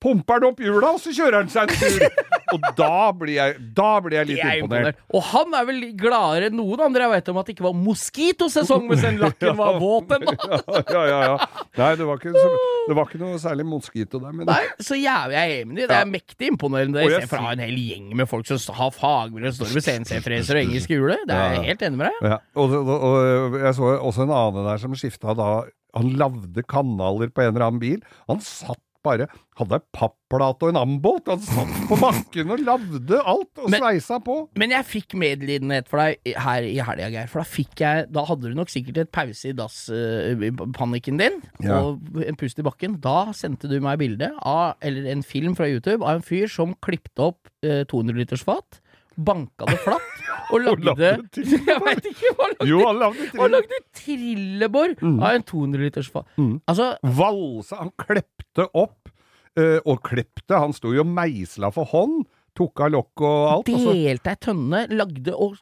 [0.02, 2.02] pumper han opp hjula, og så kjører han seg en tur.
[2.52, 4.92] Og da blir jeg, da blir jeg litt jeg imponert.
[4.92, 5.14] imponert.
[5.16, 7.76] Og han er vel gladere enn noen andre jeg vet om at det ikke var
[7.78, 10.36] moskitosesong mens den lakken var våt ennå.
[10.92, 11.36] Ja, ja, ja.
[11.78, 12.48] Nei, det var ikke, så,
[12.88, 14.34] det var ikke noe særlig moskito der.
[14.36, 15.86] Men Nei, så jævlig jeg er enig.
[15.88, 17.04] Det er mektig imponerende.
[17.06, 20.66] Jeg ser fra en hel gjeng med folk som har fagbrev står ved CNC-freser og
[20.66, 21.16] engelske hule.
[21.28, 22.32] Det er jeg helt enig med deg.
[22.34, 25.50] Ja, og, og, og jeg så også en annen der som skifta da
[25.96, 27.98] Han lagde kanaler på en eller annen bil.
[28.30, 29.26] Han satt bare
[29.58, 31.26] Hadde ei papplate og en ambolt.
[31.28, 34.36] Han satt på bakken og lagde alt, og Men- sveisa på.
[34.56, 37.28] Men jeg fikk medlidenhet for deg her i helga, Geir.
[37.28, 41.80] For da fikk jeg Da hadde du nok sikkert et pause i dasspanikken din, Ja.
[41.82, 43.00] og en pust i bakken.
[43.00, 46.74] Da sendte du meg bilde av, eller en film fra YouTube, av en fyr som
[46.80, 48.80] klippte opp uh, 200 liters fat,
[49.18, 50.11] banka det flatt,
[50.52, 51.12] og lagde.
[51.36, 52.68] Jeg ikke han lagde.
[52.68, 56.28] Jo, han lagde Han lagde trillebår av en 200 liters fat.
[56.36, 56.54] Mm.
[56.70, 59.12] Altså, Valsa Han klepte opp
[59.58, 60.58] eh, og klepte.
[60.58, 62.24] Han sto jo meisla for hånd.
[62.58, 63.72] Tok av lokk og alt.
[63.72, 65.56] Delte ei tønne, lagde og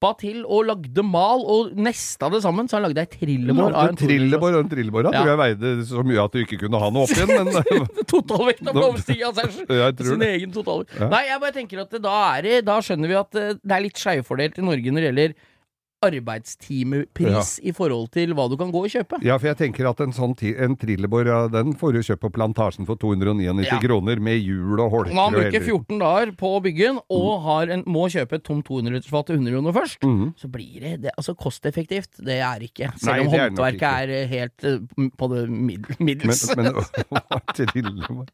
[0.00, 3.90] kappa til og lagde mal og nesta det sammen, så han lagde ei trillebår av
[3.90, 5.08] en trillebår en trillebår.
[5.10, 5.20] Ja.
[5.20, 7.52] tror jeg veide så mye at du ikke kunne ha noe opp igjen, men
[8.10, 10.96] Totalvekta på oversida av sin egen totalvekt.
[10.96, 11.10] Ja.
[11.12, 13.76] Nei, jeg bare tenker at det, da, er det, da skjønner vi at eh, det
[13.76, 15.36] er litt skeivfordelt i Norge når det gjelder
[16.02, 19.18] arbeidstimepris i forhold til hva du kan gå og kjøpe.
[19.26, 22.30] Ja, for jeg tenker at en sånn en trillebår, ja, den får du kjøpt på
[22.32, 23.78] Plantasjen for 299 Ja.
[23.82, 27.68] kroner, med hjul og holker han bruker 14 dager på å bygge den, og har
[27.74, 30.34] en, må kjøpe et tomt 200-litersfat til 100 kroner først, Mm.
[30.38, 32.88] så blir det, det Altså, kosteffektivt, det er ikke.
[32.88, 34.78] Nei, Selv om det er håndverket er eh, helt eh,
[35.18, 36.56] på det middels.
[36.56, 36.74] Men, men
[37.56, 38.26] trillebår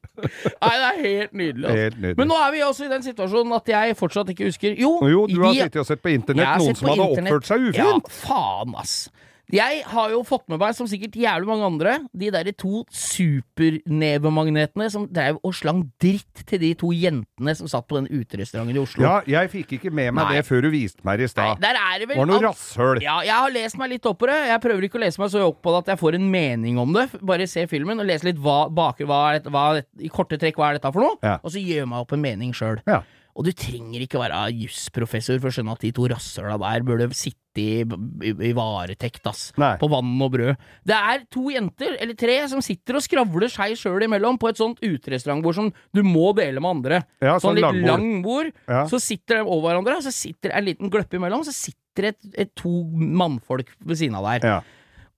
[0.62, 1.64] Nei, det er helt nydelig.
[1.66, 1.76] Altså.
[1.82, 2.16] Helt nydelig.
[2.18, 5.26] Men nå er vi også i den situasjonen at jeg fortsatt ikke husker Jo, Jo,
[5.26, 7.88] du har sittet og sett på internett noen sett som hadde internett- oppført seg Ja,
[7.96, 8.10] ufint.
[8.22, 9.08] faen, ass.
[9.46, 14.88] Jeg har jo fått med meg, som sikkert jævlig mange andre, de derre to supernevemagnetene
[14.90, 18.82] som drev og slang dritt til de to jentene som satt på den uterestauranten i
[18.82, 19.04] Oslo.
[19.06, 20.34] Ja, jeg fikk ikke med meg Nei.
[20.40, 21.60] det før du viste meg det i stad.
[21.62, 23.00] der er det vel Var noe alt- rasshøl.
[23.02, 24.38] Ja, jeg har lest meg litt opp på det.
[24.50, 26.78] Jeg prøver ikke å lese meg så opp på det at jeg får en mening
[26.78, 27.06] om det.
[27.22, 30.56] Bare se filmen og lese litt hva, bak, hva, dette, hva dette, i korte trekk
[30.58, 31.38] hva er dette for noe, Ja.
[31.42, 32.82] og så gjør meg opp en mening sjøl.
[32.86, 33.02] Ja.
[33.36, 37.08] Og du trenger ikke være jusprofessor for å skjønne at de to rasshøla der burde
[37.12, 39.50] sitte i, i, i varetekt, ass.
[39.60, 39.74] Nei.
[39.80, 40.56] På vann og brød.
[40.88, 44.60] Det er to jenter, eller tre, som sitter og skravler seg sjøl imellom på et
[44.60, 47.02] sånt uterestaurantbord som du må dele med andre.
[47.20, 47.92] Ja, sånn sånn litt langbord.
[47.92, 48.50] lang bord.
[48.72, 48.82] Ja.
[48.88, 52.18] Så sitter de over hverandre, og så sitter en liten gløppe imellom, så sitter et,
[52.36, 54.48] et to mannfolk ved siden av der.
[54.48, 54.58] Ja.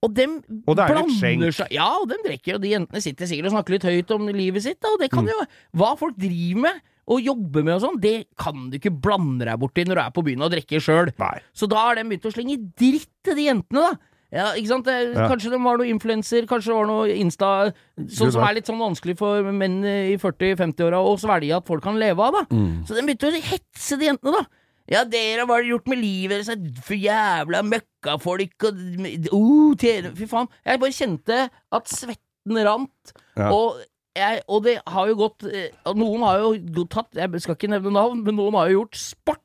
[0.06, 1.56] Og dem Og det er blander skjenk.
[1.56, 4.28] seg Ja, og dem drikker, og de jentene sitter sikkert og snakker litt høyt om
[4.30, 5.32] livet sitt, da, og det kan Mm.
[5.34, 5.46] jo
[5.80, 6.78] Hva folk driver med
[7.08, 10.12] og jobber med og sånn, det kan du ikke blande deg borti når du er
[10.12, 11.10] på byen og drikker sjøl.
[11.56, 14.14] Så da har de begynt å slenge dritt til de jentene, da.
[14.28, 14.84] Ja, ikke sant?
[15.16, 15.56] Kanskje Ja.
[15.56, 17.72] De var noe influenser, kanskje det var noe Insta
[18.12, 21.96] Sånn som er litt sånn vanskelig for menn i 40-50-åra å svelge at folk kan
[21.96, 22.42] leve av, da.
[22.52, 22.84] Mm.
[22.84, 24.44] Så de begynte å hetse de jentene, da.
[24.88, 26.80] Ja, dere, hva har dere gjort med livet deres?
[26.84, 28.78] For jævla møkkafolk og
[29.32, 30.48] uh, Fy faen.
[30.64, 31.40] Jeg bare kjente
[31.76, 33.50] at svetten rant, Ja.
[33.52, 33.80] og
[34.18, 37.94] jeg, og det har jo gått eh, Noen har jo tatt Jeg skal ikke nevne
[37.94, 39.44] navn, men noen har jo gjort sport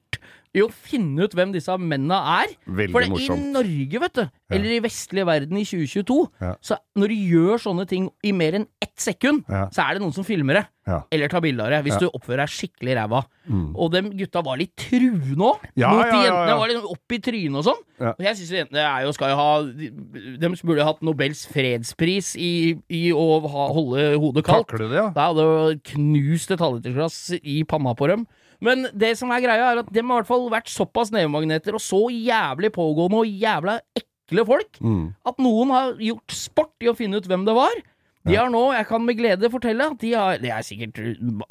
[0.53, 2.51] i å finne ut hvem disse mennene er.
[2.67, 3.37] Veldig For det, i.
[3.53, 6.55] Norge, vet du, eller i vestlige verden i 2022, Ja.
[6.61, 10.13] så når du gjør sånne ting i mer enn ett sekund, så er det noen
[10.13, 10.65] som filmer det.
[10.85, 10.99] Ja.
[11.15, 11.99] Eller tar bilde av det, hvis Ja.
[12.05, 13.23] du oppfører deg skikkelig ræva.
[13.49, 13.73] Mm.
[13.75, 15.59] Og dem gutta var litt truende òg.
[15.79, 16.57] Ja, mot de jentene.
[16.59, 17.81] Var litt opp i trynet og sånn.
[18.03, 19.89] Og jeg syns jentene er jo, skal jo ha De,
[20.37, 24.67] de burde hatt Nobels fredspris i, i å ha, holde hodet kaldt.
[24.67, 25.09] Takler det, ja.
[25.15, 28.27] Da hadde knust et halvlitersglass i panna på dem.
[28.63, 31.75] Men det som er greia, er at de har i hvert fall vært såpass nevemagneter
[31.75, 35.09] og så jævlig pågående og jævla ekle folk Mm.
[35.27, 37.75] at noen har gjort sport i å finne ut hvem det var.
[38.23, 40.95] De har nå, jeg kan med glede fortelle at de har Det er sikkert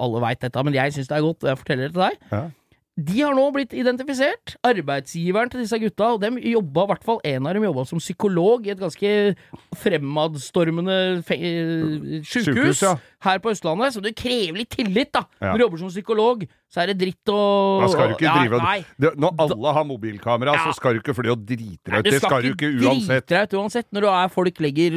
[0.01, 2.17] alle veit dette, men jeg syns det er godt, og jeg forteller det til deg.
[2.33, 2.43] Ja.
[2.97, 4.55] De har nå blitt identifisert.
[4.69, 8.01] Arbeidsgiveren til disse gutta, og dem jobba, i hvert fall en av dem jobba som
[8.01, 9.13] psykolog i et ganske
[9.81, 12.95] fremadstormende sjukehus Sykehus, ja.
[13.23, 15.25] Her på Østlandet, så det krever litt tillit, da.
[15.41, 15.53] Ja.
[15.53, 18.35] Når du jobber som psykolog, så er det dritt og Da skal du ikke ja,
[18.41, 18.79] drive Nei.
[19.21, 20.63] Når alle har mobilkamera, Ja.
[20.65, 22.07] så skal du ikke fly og drite deg ut.
[22.09, 23.27] Det skal du ikke uansett.
[23.29, 24.97] drite deg ut uansett når du er folk legger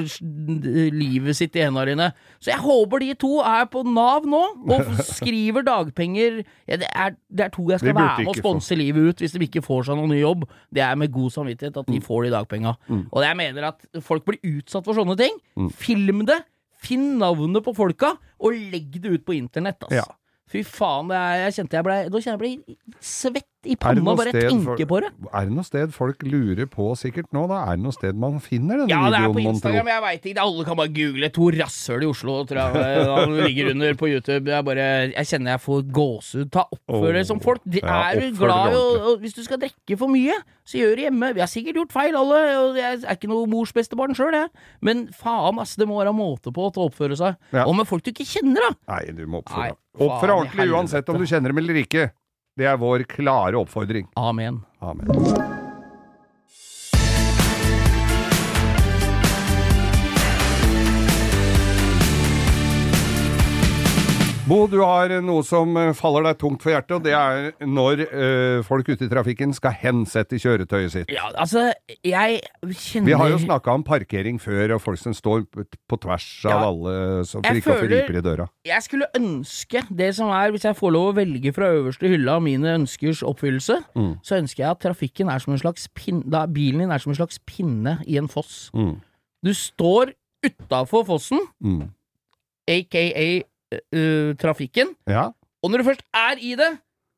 [0.95, 2.07] livet sitt i hendene dine.
[2.39, 6.41] Så jeg håper de to er på Nav nå og skriver dagpenger.
[6.69, 9.35] Ja, det, er, det er to jeg skal være med og sponse livet ut hvis
[9.35, 10.47] de ikke får seg noen ny jobb.
[10.73, 12.75] Det er med god samvittighet at de får de dagpenga.
[12.88, 13.05] Mm.
[13.11, 15.38] Og jeg mener at folk blir utsatt for sånne ting.
[15.75, 16.39] Film det.
[16.86, 19.82] Finn navnet på folka, og legg det ut på internett.
[19.88, 20.04] Altså.
[20.04, 20.06] Ja.
[20.52, 23.73] Fy faen, det er, jeg kjente jeg ble da kjenner jeg jeg ble svett i
[23.73, 25.10] Er panna bare jeg tenker for- på det.
[25.34, 27.63] Er det noe sted folk lurer på sikkert nå, da?
[27.71, 29.56] Er det noe sted man finner denne Ja, det er på videoen, på?
[29.56, 30.41] Instagram, jeg veit ikke.
[30.45, 34.45] Alle kan bare google 'to rasshøl i Oslo', tror jeg han ligger under på YouTube.
[34.47, 36.51] Jeg bare Jeg kjenner jeg får gåsehud.
[36.51, 37.62] Ta oppfør deg som folk.
[37.65, 40.34] De ja, er du glad i å Hvis du skal drikke for mye,
[40.65, 41.34] så gjør det hjemme.
[41.34, 42.39] Vi har sikkert gjort feil, alle.
[42.69, 44.49] Og jeg er ikke noe mors beste barn sjøl, jeg.
[44.82, 47.36] Men faen, ass, det må være måte på å oppføre seg.
[47.54, 47.65] Ja.
[47.65, 48.75] Og med folk du ikke kjenner, da.
[48.93, 49.78] Nei, du må oppføre deg.
[49.99, 52.12] Oppfør deg ordentlig uansett om du kjenner dem eller ikke.
[52.55, 54.07] Det er vår klare oppfordring.
[54.15, 54.61] Amen.
[54.79, 55.64] Amen.
[64.45, 68.01] Bo, du har noe som eh, faller deg tungt for hjertet, og det er når
[68.05, 71.10] øh, folk ute i trafikken skal hensette kjøretøyet sitt.
[71.15, 71.63] Ja, altså,
[72.05, 72.43] jeg
[72.77, 76.51] kjenner Vi har jo snakka om parkering før, og folk som står på tvers av
[76.53, 76.60] Ja.
[76.67, 76.93] alle,
[77.25, 78.45] som ikke får riper i døra.
[78.69, 82.38] Jeg skulle ønske det som er, hvis jeg får lov å velge fra øverste hylla
[82.38, 84.13] av mine ønskers oppfyllelse, Mm.
[84.21, 87.10] så ønsker jeg at trafikken er som en slags pin, da bilen din er som
[87.15, 88.69] en slags pinne i en foss.
[88.77, 89.01] Mm.
[89.41, 90.13] Du står
[90.45, 91.89] utafor fossen, Mm.
[92.69, 93.41] aka
[93.73, 94.93] eh, trafikken.
[95.10, 95.30] Ja.
[95.63, 96.71] Og når du først er i det,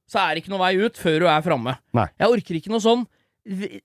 [0.08, 1.74] så er det ikke noe vei ut før du er framme.
[1.94, 3.02] Jeg orker ikke noe sånn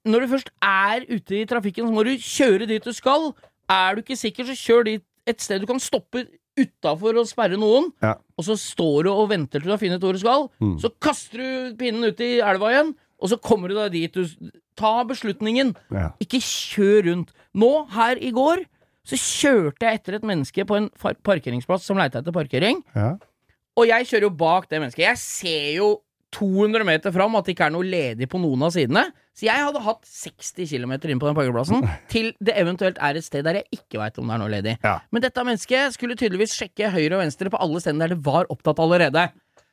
[0.07, 3.29] Når du først er ute i trafikken, så må du kjøre dit du skal.
[3.71, 6.25] Er du ikke sikker, så kjør dit et sted du kan stoppe
[6.59, 7.93] utafor og sperre noen.
[8.03, 8.17] Ja.
[8.39, 10.49] Og så står du og venter til du har funnet hvor du skal.
[10.59, 10.75] Mm.
[10.83, 12.91] Så kaster du pinnen ut i elva igjen,
[13.23, 15.75] og så kommer du deg dit du Ta beslutningen.
[15.93, 16.09] ja.
[16.19, 17.33] Ikke kjør rundt.
[17.55, 18.63] Nå, her i går,
[19.09, 20.89] så kjørte jeg etter et menneske på en
[21.27, 22.83] parkeringsplass som leita etter parkering.
[22.95, 23.15] ja.
[23.73, 25.01] Og jeg kjører jo bak det mennesket.
[25.07, 25.87] Jeg ser jo
[26.37, 29.07] 200 meter fram at det ikke er noe ledig på noen av sidene.
[29.33, 33.25] Så jeg hadde hatt 60 km inn på den parkeplassen til det eventuelt er et
[33.25, 34.75] sted der jeg ikke veit om det er noe ledig.
[34.85, 34.99] Ja.
[35.09, 38.49] Men dette mennesket skulle tydeligvis sjekke høyre og venstre på alle stedene der det var
[38.53, 39.25] opptatt allerede.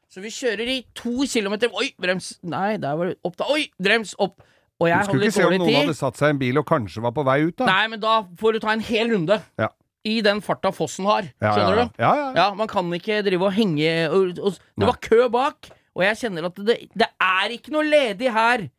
[0.10, 2.38] Så vi kjører i to kilometer Oi, brems!
[2.42, 3.52] Nei, der var det opptatt.
[3.52, 4.16] Oi, brems!
[4.18, 4.40] Opp!
[4.80, 5.78] Og jeg Du skulle ikke se om noen tid.
[5.82, 7.68] hadde satt seg i en bil og kanskje var på vei ut, da.
[7.68, 9.40] Nei, men da får du ta en hel runde.
[9.60, 9.70] Ja.
[10.08, 11.28] I den farta fossen har.
[11.44, 12.00] Skjønner ja, du?
[12.00, 12.28] Ja, ja.
[12.38, 16.22] Ja, man kan ikke drive og henge og, og, Det var kø bak, og jeg
[16.22, 18.70] kjenner at det, det er ikke noe ledig her.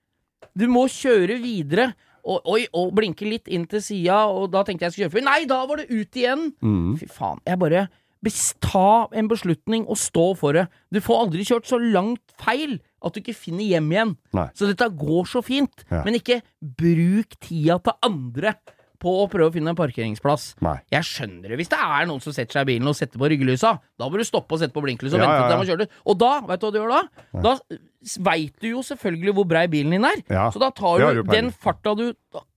[0.56, 1.92] Du må kjøre videre.
[2.20, 5.24] Og, oi, og blinke litt inn til sida, og da tenkte jeg skulle kjøre forbi.
[5.24, 6.50] Nei, da var det ut igjen!
[6.60, 6.98] Mm.
[7.00, 7.40] Fy faen.
[7.48, 7.86] Jeg bare
[8.60, 10.66] Ta en beslutning og stå for det.
[10.92, 14.12] Du får aldri kjørt så langt feil at du ikke finner hjem igjen.
[14.36, 14.48] Nei.
[14.56, 15.84] Så dette går så fint.
[15.90, 16.02] Ja.
[16.06, 18.54] Men ikke bruk tida til andre
[19.00, 20.50] på å prøve å finne en parkeringsplass.
[20.64, 20.74] Nei.
[20.92, 21.56] Jeg skjønner det.
[21.62, 24.20] Hvis det er noen som setter seg i bilen og setter på ryggelysa, da må
[24.20, 26.02] du stoppe og sette på blinklyset og Ja, vente til de har kjørt ut.
[26.12, 27.00] Og da, vet du hva du gjør da?
[27.46, 27.54] Da
[28.24, 30.22] veit du jo selvfølgelig hvor brei bilen din er.
[30.30, 32.12] Ja, Så da tar du den farta du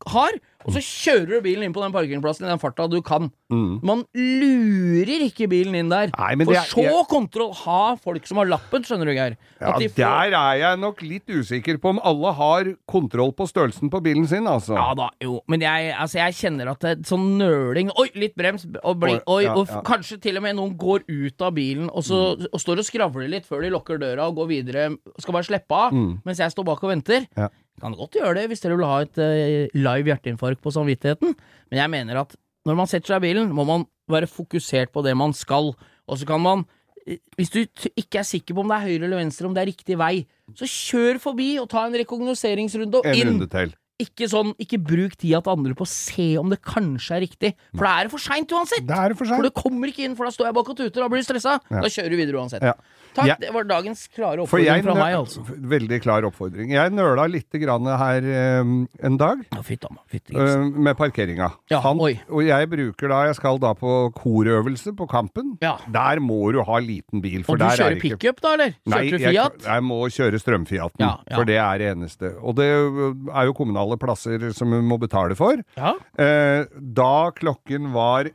[0.08, 3.32] har, og så kjører du bilen inn på den parkeringsplassen i den farta du kan.
[3.52, 3.80] Mm.
[3.84, 6.12] Man lurer ikke bilen inn der.
[6.14, 9.36] Nei, For er- så jeg- kontroll har folk som har lappen, skjønner du, Geir.
[9.60, 13.48] Ja, de får- der er jeg nok litt usikker på om alle har kontroll på
[13.48, 14.76] størrelsen på bilen sin, altså.
[14.76, 15.42] Ja da, jo.
[15.48, 19.20] Men jeg, altså, jeg kjenner at det er sånn nøling Oi, litt brems, og bli,
[19.28, 22.60] Oi, ja, og kanskje til og med noen går ut av bilen og, så, og
[22.60, 24.98] står og skravler litt før de lukker døra og går videre.
[25.20, 25.94] Skal bare slippe av,
[26.26, 27.26] mens jeg står bak og venter.
[27.40, 27.50] Ja.
[27.82, 31.34] Kan godt gjøre det hvis dere vil ha et uh, live hjerteinfarkt på samvittigheten,
[31.72, 32.36] men jeg mener at
[32.70, 35.74] når man setter seg i bilen, må man være fokusert på det man skal,
[36.08, 36.66] og så kan man
[37.08, 37.62] eh, hvis du
[37.98, 40.26] ikke er sikker på om det er høyre eller venstre, om det er riktig vei,
[40.56, 43.32] så kjør forbi og ta en rekognoseringsrunde og En inn.
[43.34, 43.74] runde til.
[44.04, 47.52] Ikke sånn, ikke bruk tida til andre på å se om det kanskje er riktig,
[47.76, 48.88] for da er det for seint uansett.
[48.90, 50.98] Det er for For du kommer ikke inn, for da står jeg bak og tuter,
[51.04, 51.60] da blir du stressa.
[51.70, 51.84] Ja.
[51.84, 52.66] Da kjører du videre uansett.
[52.66, 52.74] Ja.
[53.14, 53.36] Takk, ja.
[53.40, 55.44] det var dagens klare oppfordring fra meg, altså.
[55.74, 56.74] Veldig klar oppfordring.
[56.74, 58.74] Jeg nøla litt grann her eh,
[59.08, 59.44] en dag.
[59.54, 60.04] Ja, Fytti meg.
[60.12, 61.52] Fytti uh, med parkeringa.
[61.72, 62.16] Ja, oi.
[62.30, 65.56] og jeg bruker da Jeg skal da på korøvelse på Kampen.
[65.64, 65.76] Ja.
[65.94, 68.76] Der må du ha liten bil, Og du er kjører ikke pickup, da, eller?
[68.90, 69.68] Nei, Kjørte du jeg, Fiat?
[69.68, 72.34] jeg må kjøre strømfiaten, for det er det eneste.
[72.42, 75.62] Og det er jo kommunale plasser som du må betale for.
[75.78, 75.96] Ja.
[76.18, 78.32] Eh, da klokken var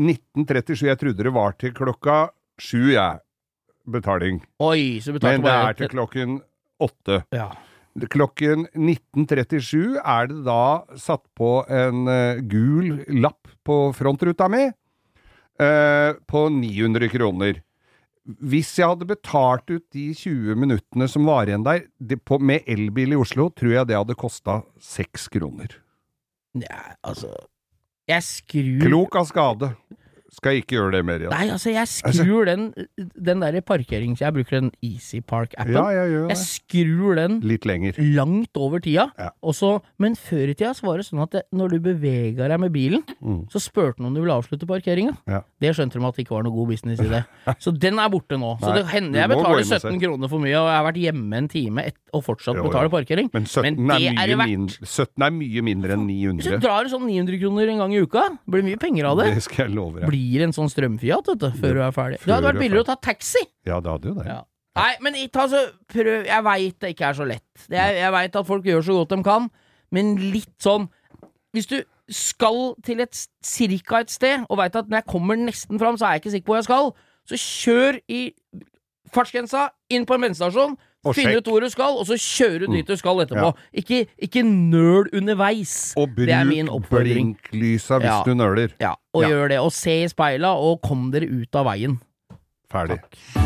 [0.00, 2.22] 19.37, jeg trodde det var til klokka
[2.60, 3.20] sju, jeg,
[3.84, 4.40] betaling.
[4.62, 6.40] Oi, så betalte Men det bare er til klokken
[6.82, 7.22] åtte.
[7.34, 7.50] Ja.
[8.12, 16.16] Klokken 19.37 er det da satt på en uh, gul lapp på frontruta mi uh,
[16.24, 17.60] på 900 kroner.
[18.22, 22.64] Hvis jeg hadde betalt ut de 20 minuttene som var igjen der, det, på, med
[22.70, 25.74] elbil i Oslo, tror jeg det hadde kosta seks kroner.
[26.54, 27.32] Nei, altså
[28.10, 29.72] Jeg skrur Klok av skade.
[30.32, 31.32] Skal jeg ikke gjøre det mer igjen.
[31.34, 32.70] Nei, altså, jeg skrur den
[33.28, 34.22] Den derre parkerings...
[34.24, 35.74] Jeg bruker den Easy Park-appen.
[35.76, 36.36] Ja, jeg gjør det.
[36.36, 37.98] Jeg skrur den Litt lenger.
[38.16, 39.10] langt over tida.
[39.20, 39.28] Ja.
[39.44, 42.62] Også, men før i tida så var det sånn at det, når du bevega deg
[42.64, 43.42] med bilen, Mm.
[43.52, 45.12] så spurte noen om du ville avslutte parkeringa.
[45.30, 45.42] Ja.
[45.62, 47.22] Det skjønte de at det ikke var noe god business i det.
[47.62, 48.54] Så den er borte nå.
[48.62, 49.78] Så det hender jeg betaler inn og se.
[49.84, 52.66] 17 kroner for mye, og jeg har vært hjemme en time et, og fortsatt Jo,
[52.66, 53.30] betale parkering.
[53.32, 54.52] Men 17, Men det er, er det mye verdt.
[54.52, 56.06] mindre, 17 er mye mindre enn
[56.38, 59.20] Hvis du drar sånn 900 kroner en gang i uka, blir det mye penger av
[59.22, 59.28] det.
[59.38, 60.08] Det skal jeg love deg.
[60.12, 62.20] Blir en sånn strømfiat, vet du, før du er ferdig.
[62.22, 63.44] Det hadde vært er billigere å ta taxi.
[63.68, 64.26] Ja, det hadde jo det.
[64.28, 64.40] Ja.
[64.78, 65.58] Nei, men ta så
[65.92, 67.64] prøv Jeg veit det ikke er så lett.
[67.68, 69.48] Det er, jeg veit at folk gjør så godt de kan,
[69.92, 70.88] men litt sånn
[71.52, 75.80] Hvis du skal til et cirka et sted, og veit at når jeg kommer nesten
[75.80, 76.88] fram, så er jeg ikke sikker på hvor jeg skal,
[77.28, 78.22] så kjør i
[79.12, 81.38] fartsgrensa, inn på en bensinstasjon, Og finne sjekk.
[81.42, 83.48] ut hvor du skal, og så kjører du dit du skal etterpå.
[83.74, 85.94] Ikke, ikke nøl underveis.
[85.98, 87.32] Og det er min bruk oppfordring.
[87.50, 88.22] blinklysa hvis Ja.
[88.24, 88.70] du nøler.
[88.80, 89.28] Ja, og Ja.
[89.28, 89.58] gjør det.
[89.58, 91.98] Og se i speila, og kom dere ut av veien.
[92.70, 93.00] Ferdig.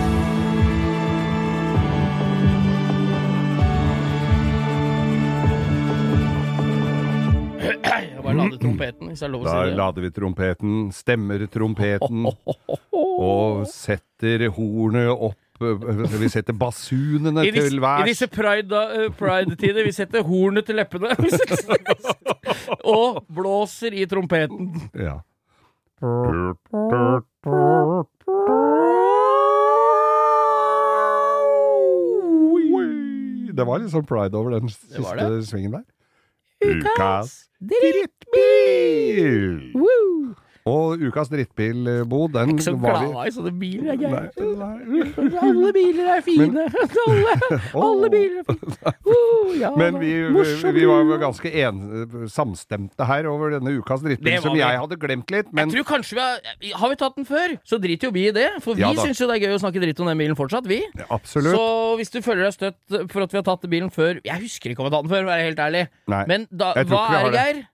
[7.67, 9.71] Jeg bare lader trompeten, hvis det er lov å si det.
[9.73, 12.27] Da lader vi trompeten, stemmer trompeten,
[12.93, 18.05] og setter hornet opp Eh, vi setter basunene I til værs.
[18.05, 19.09] I disse eh, pride-tider.
[19.17, 21.15] Pride vi setter hornet til leppene.
[22.97, 24.69] og blåser i trompeten.
[24.95, 25.21] Ja.
[33.57, 35.87] Det var litt sånn pride over den siste svingen der.
[36.67, 39.73] Ukas drittbil!
[39.77, 40.35] Woo!
[40.67, 44.11] Og ukas drittbil, eh, Bo, den Ikke så var vi glad i sånne biler, jeg.
[44.59, 45.37] Nei.
[45.47, 46.65] Alle biler er fine.
[47.07, 47.35] alle,
[47.87, 48.95] alle biler er fine.
[49.07, 51.79] Oh, ja, Men vi, vi, vi var jo ganske en,
[52.31, 55.53] samstemte her over denne ukas drittbil, som jeg hadde glemt litt.
[55.55, 58.27] Men jeg tror kanskje vi har Har vi tatt den før, så driter jo vi
[58.31, 58.49] i det.
[58.65, 60.67] For vi Ja syns jo det er gøy å snakke dritt om den bilen fortsatt,
[60.67, 60.83] vi.
[61.07, 61.55] absolutt.
[61.55, 64.73] Så hvis du føler deg støtt for at vi har tatt bilen før Jeg husker
[64.73, 65.87] ikke om vi har tatt den før, for å være helt ærlig.
[66.13, 66.23] Nei.
[66.31, 67.65] Men da, hva er det, Geir?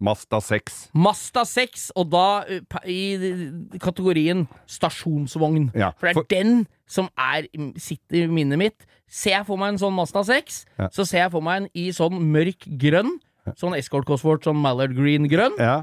[0.00, 0.76] Mazda 6.
[0.94, 5.70] Mazda 6, og da uh, i kategorien stasjonsvogn.
[5.78, 7.48] Ja, For det er den som er,
[7.82, 8.86] sitter i minnet mitt.
[9.10, 10.88] Ser jeg for meg en sånn Mazda 6, Ja.
[10.94, 13.16] så ser jeg for meg en i sånn mørk grønn.
[13.56, 15.56] Sånn Escort Cosworth, sånn Mallard Green grønn.
[15.58, 15.82] Ja.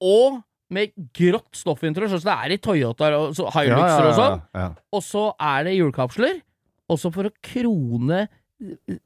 [0.00, 4.76] Og med grått stoffinteriør, sånn som det er i Toyota og Hiluxer og sånn.
[4.94, 6.38] Og så er det hjulkapsler.
[6.90, 8.28] Og så for å krone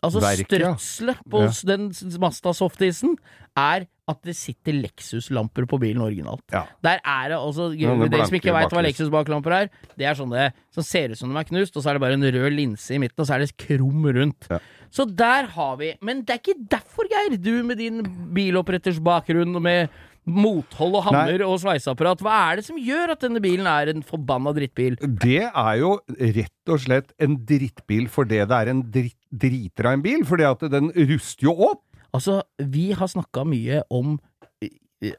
[0.03, 1.85] Altså strøsselet på den
[2.19, 3.13] Masta softisen
[3.55, 6.45] er at det sitter Lexus-lamper på bilen originalt.
[6.53, 6.65] Ja.
[6.85, 8.85] Der er det også Noen Dere som ikke veit hva.
[8.85, 11.97] Lexus-baklamper er, det er sånne som ser ut som de er knust, og så er
[11.97, 14.49] det bare en rød linse i midten, og så er det krum rundt.
[14.53, 14.61] Ja.
[14.95, 18.03] Så der har vi Men det er ikke derfor, Geir, du med din
[18.37, 19.89] biloppretters bakgrunn med
[20.25, 24.05] mothold og hammer og sveiseapparat, hva er det som gjør at denne bilen er en
[24.07, 24.97] forbanna drittbil?
[25.21, 29.99] Det er jo rett og slett en drittbil fordi det er en dritt, driter av
[29.99, 31.83] en bil, fordi at den ruster jo opp.
[32.15, 34.19] Altså, vi har snakka mye om,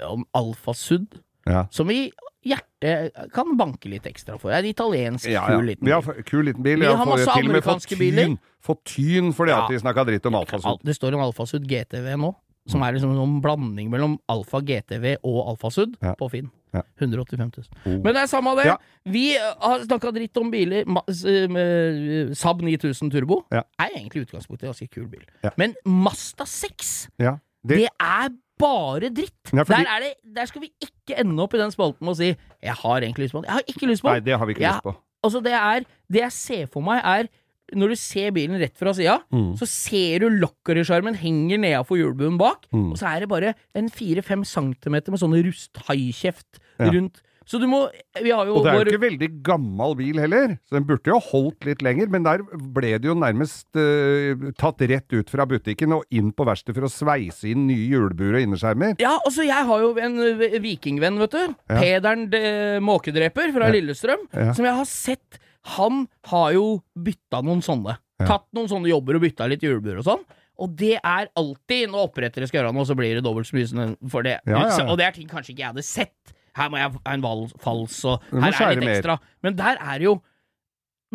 [0.07, 1.67] om alfasudd, Ja.
[1.69, 2.11] som i
[2.45, 4.51] hjertet kan banke litt ekstra for.
[4.51, 5.57] En italiensk, Ja, ja.
[5.57, 6.15] kul liten Vi har bil.
[6.17, 6.79] Ja, kul liten bil.
[6.79, 8.37] Vi har masse til amerikanske biler.
[8.65, 9.63] fått tyn fordi Ja.
[9.65, 10.81] at de snakka dritt om Al- Alfasud.
[10.83, 12.33] Det står en Alfasud GTV nå,
[12.67, 16.49] som er liksom en blanding mellom Alfa GTV og Alfasud på Finn.
[16.75, 16.81] Ja.
[16.99, 17.65] 185 000.
[17.85, 17.91] Oh.
[18.03, 18.65] Men det er samme det.
[18.67, 18.75] Ja.
[19.09, 20.83] Vi eh, har snakka dritt om biler.
[20.83, 23.63] Eh, eh, Saab 9000 Turbo Ja.
[23.79, 25.23] er egentlig utgangspunktet en ganske kul bil.
[25.57, 27.37] Men Mazda 6 Ja.
[27.65, 29.49] Det, Det, er bare dritt!
[29.51, 32.13] Ja, fordi- der, er det, der skal vi ikke ende opp i den spalten med
[32.13, 33.45] å si 'jeg har egentlig lyst på den'.
[33.49, 34.95] Jeg har ikke lyst på nei, det har vi ikke jeg, lyst på.
[35.23, 35.79] Altså, det er
[36.11, 37.27] Det jeg ser for meg, er
[37.73, 39.57] når du ser bilen rett fra sida, Mm.
[39.57, 42.91] så ser du lokkereskjermen henger nedafor hjulbuen bak, Mm.
[42.91, 46.59] og så er det bare en fire-fem centimeter med sånne rusthaikjeft.
[46.79, 47.21] Rundt.
[47.45, 47.83] Så du må
[48.23, 50.87] Vi har jo Og det er vår jo ikke veldig gammel bil heller, så den
[50.89, 52.41] burde jo holdt litt lenger, men der
[52.73, 56.87] ble det jo nærmest uh, tatt rett ut fra butikken og inn på verkstedet for
[56.87, 58.95] å sveise inn nye hjulbuer og innerskjermer.
[59.03, 60.17] Ja, altså jeg har jo en
[60.63, 61.43] vikingvenn, vet du.
[61.69, 61.81] Ja.
[61.83, 62.41] Pederen de,
[62.85, 63.75] Måkedreper fra Ja.
[63.77, 64.25] Lillestrøm.
[64.33, 64.53] Ja.
[64.57, 65.37] Som jeg har sett.
[65.75, 66.65] Han har jo
[66.97, 67.97] bytta noen sånne.
[68.21, 70.25] Tatt noen sånne jobber og bytta litt hjulbuer og sånn.
[70.63, 73.89] Og det er alltid når opprettere skal gjøre noe, så blir det dobbelt så mye
[74.11, 74.37] for det.
[74.47, 74.85] Ja, ja, ja.
[74.87, 76.34] Og det er ting kanskje ikke jeg hadde sett.
[76.55, 79.19] Her må jeg ha en val- fals, og her er litt ekstra.
[79.43, 80.21] Men der er jo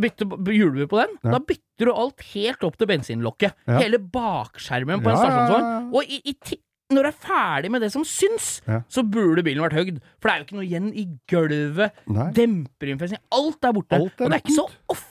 [0.01, 1.17] Bytte b- hjulbuer på den.
[1.27, 1.33] Ja.
[1.35, 3.53] Da bytter du alt helt opp til bensinlokket.
[3.69, 3.81] Ja.
[3.83, 5.91] Hele bakskjermen på en Ja, stasjonsvogn.
[5.93, 6.35] Og i, i
[6.95, 8.81] når du er ferdig med det som syns, Ja.
[8.89, 9.99] så burde bilen vært høgd.
[10.23, 12.31] For det er jo ikke noe igjen i gulvet, Nei.
[13.31, 13.93] Alt er borte.
[13.99, 15.10] Alt er og det er ikke så ofte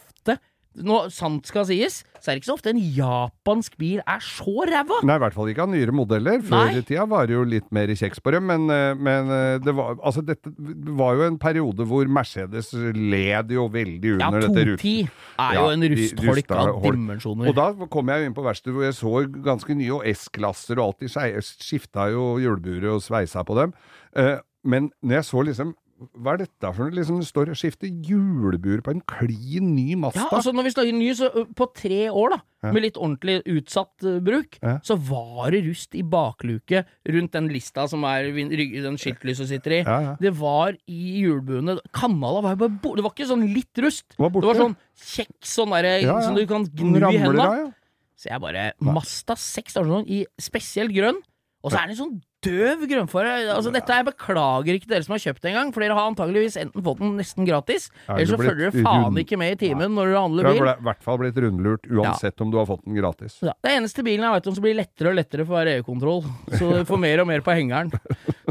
[0.80, 4.66] Når sant skal sies, så er det ikke så ofte en japansk bil er så
[4.68, 5.00] ræva.
[5.08, 6.42] Nei, i hvert fall ikke av nyere modeller.
[6.46, 6.80] Før Nei.
[6.82, 9.74] i tida var det jo litt mer kjeks på dem, men, eh, men eh, det
[9.78, 10.52] var, altså dette
[11.00, 15.58] var jo en periode hvor Mercedes led jo veldig Ja, under dette Ja, 210 er
[15.58, 17.52] Ja, jo en rustholk av dimensjoner.
[17.52, 19.14] Og da kom jeg jo inn på verkstedet hvor jeg så
[19.50, 21.04] ganske nye, og S-klasser og alt.
[21.06, 23.76] De skifta jo hjulburet og sveisa på dem.
[24.16, 24.38] Eh,
[24.68, 25.76] men når jeg så liksom
[26.16, 26.96] Hva er dette for noe?
[26.96, 30.22] Liksom, det står og skifter hjulbur på en klin ny Mazda.
[30.22, 32.72] Ja, altså Når vi snakker ny, så på tre år, da, Ja.
[32.76, 34.80] med litt ordentlig utsatt uh, bruk, Ja.
[34.84, 39.84] så var det rust i bakluke rundt den lista som er den skiltlyset sitter i.
[39.84, 40.16] Ja.
[40.20, 42.96] Det var i hjulbuene Kanala var jo bare borte.
[43.00, 44.10] Det var ikke sånn litt rust.
[44.16, 47.74] Det var Det var sånn kjekk sånn derre som du kan gnu i henda.
[48.20, 51.22] Så jeg bare Masta 6 er sånn i spesielt grønn.
[51.60, 52.12] Og så er den i sånn
[52.46, 53.32] døv grønnfarge.
[53.52, 56.56] Altså, dette Jeg beklager ikke dere som har kjøpt den engang, for dere har antageligvis
[56.62, 59.92] enten fått den nesten gratis, eller så følger dere faen rund- ikke med i timen
[59.92, 60.54] når Du handler bil.
[60.62, 60.68] bil.
[60.70, 63.36] har i hvert fall blitt rundlurt uansett om du har fått den gratis.
[63.44, 65.74] Ja, det er eneste bilen jeg vet om som blir lettere og lettere for hver
[65.76, 66.24] EU-kontroll.
[66.58, 67.92] Så du får mer og mer på hengeren.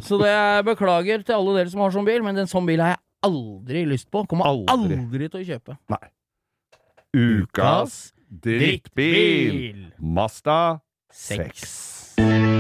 [0.05, 2.85] Så det er beklager til alle dere som har sånn bil, men en sånn bil
[2.85, 3.01] har jeg
[3.33, 4.27] aldri lyst på.
[4.29, 5.31] Kommer aldri, Aldri.
[5.33, 5.79] til å kjøpe.
[7.17, 9.95] Ukas drittbil!
[9.99, 12.58] Mazda 6.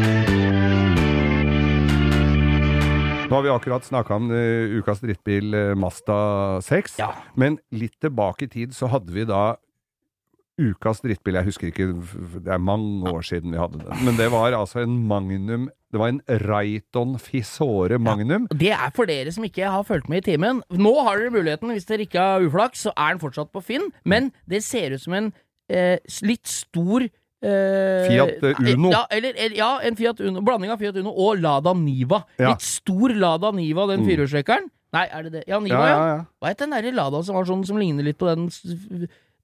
[3.29, 6.17] Nå har vi akkurat snakka om uh, ukas drittbil uh, Masta
[6.64, 7.11] 6, Ja.
[7.37, 9.59] men litt tilbake i tid så hadde vi da
[10.59, 11.91] ukas drittbil Jeg husker ikke,
[12.43, 14.01] det er mange år siden vi hadde den.
[14.07, 18.49] Men det var altså en Magnum Det var en Raiton Fisore Magnum.
[18.51, 20.62] Det er for dere som ikke har fulgt med i timen.
[20.73, 23.87] Nå har dere muligheten, hvis dere ikke har uflaks, så er den fortsatt på Finn,
[24.05, 25.31] men det ser ut som en
[25.71, 27.07] eh, litt stor
[27.43, 28.91] eh, Fiat, eh, Uno.
[28.91, 30.41] Ja, eller, ja, en Fiat Uno.
[30.43, 32.24] Blanding av Fiat Uno og Lada Niva.
[32.39, 32.51] Ja.
[32.55, 34.07] Litt stor Lada Niva, den Mm.
[34.09, 34.68] firehjulstrekkeren.
[34.93, 35.45] Nei, er det det?
[35.47, 36.16] Ja, Niva, Ja, ja.
[36.16, 36.24] ja.
[36.41, 38.49] Hva het den derre Lada som var sånn, som ligner litt på den,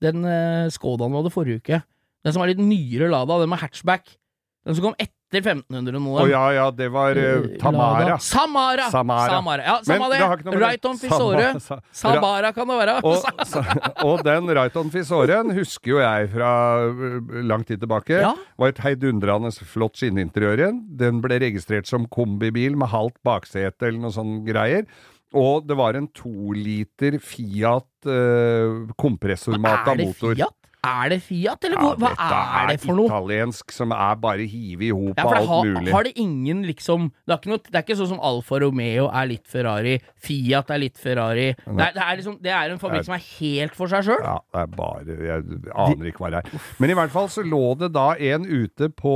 [0.01, 1.83] den uh, Skodaen vi hadde forrige uke?
[2.25, 4.17] Den som er litt nyere Lada, den med hatchback.
[4.65, 6.23] Den som kom etter 1500 og noe.
[6.23, 8.17] Å ja, ja, det var eh, Eh, Tamara.
[8.23, 8.87] Samara!
[8.93, 9.29] Samara!
[9.33, 9.65] Samara.
[9.67, 10.61] Ja, samme det det.
[10.63, 11.49] Right on Fisore.
[11.61, 12.95] Sa- Samara kan det være.
[13.05, 13.27] Og,
[14.09, 14.49] og den
[14.81, 16.51] on Fisoren husker jo jeg fra
[16.89, 18.23] uh, lang tid tilbake.
[18.25, 18.33] Ja.
[18.61, 20.81] Var et heidundrende flott skinninteriør igjen.
[21.01, 24.89] Den ble registrert som kombibil med halvt baksete eller noe sånn greier.
[25.35, 30.39] Og det var en to liter Fiat uh, kompressormata er det motor.
[30.39, 30.61] Fiat?
[30.85, 33.09] Er det Fiat, eller hvor, hva er det for noe?
[33.09, 35.93] italiensk som er bare hivet i hop av alt har, mulig.
[35.95, 39.07] har det ingen liksom det er, ikke noe, det er ikke sånn som Alfa Romeo
[39.09, 41.47] er litt Ferrari, Fiat er litt Ferrari.
[41.55, 44.21] Det er, det er, liksom, det er en fabrikk som er helt for seg sjøl.
[44.25, 46.67] Ja, det er bare Jeg aner ikke hva det er.
[46.83, 49.15] Men i hvert fall så lå det da en ute på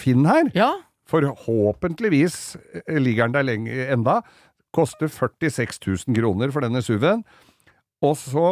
[0.00, 0.52] Finn her.
[0.56, 0.72] Ja.
[1.08, 2.56] Forhåpentligvis
[3.00, 4.20] ligger den der lenge enda.
[4.74, 7.24] Koster 46 000 kroner for denne SUV-en.
[8.04, 8.48] Og så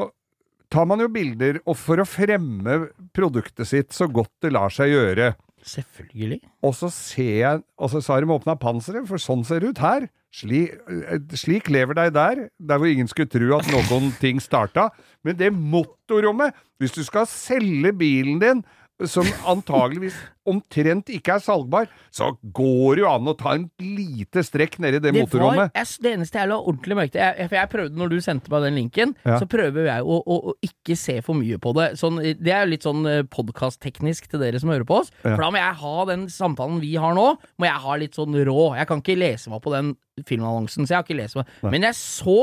[0.72, 2.78] tar man jo bilder, og for å fremme
[3.16, 5.32] produktet sitt så godt det lar seg gjøre.
[5.66, 6.40] Selvfølgelig.
[6.62, 9.82] Og så ser jeg Og så sa de åpna panseret, for sånn ser det ut
[9.82, 10.06] her.
[10.36, 14.90] Slik, eh, slik lever deg der, der hvor ingen skulle tro at noen ting starta.
[15.24, 18.64] Men det motorrommet Hvis du skal selge bilen din,
[19.04, 20.14] som antageligvis
[20.48, 25.00] omtrent ikke er salgbar, så går det jo an å ta en lite strekk nedi
[25.02, 25.74] det, Det, var, motorrommet.
[25.76, 28.52] jeg, det eneste jeg la ordentlig merke til jeg, For jeg prøvde, når du sendte
[28.54, 29.36] meg den linken, Ja.
[29.42, 31.88] så prøver jeg å, å, å ikke se for mye på det.
[32.00, 35.12] Sånn, det er jo litt sånn podkast-teknisk til dere som hører på oss.
[35.24, 35.34] Ja.
[35.34, 37.26] For da må jeg ha den samtalen vi har nå,
[37.60, 38.70] må jeg ha litt sånn rå.
[38.78, 39.92] Jeg kan ikke lese meg på den
[40.26, 41.50] filmannonsen, så jeg har ikke lest meg.
[41.68, 42.38] Men jeg så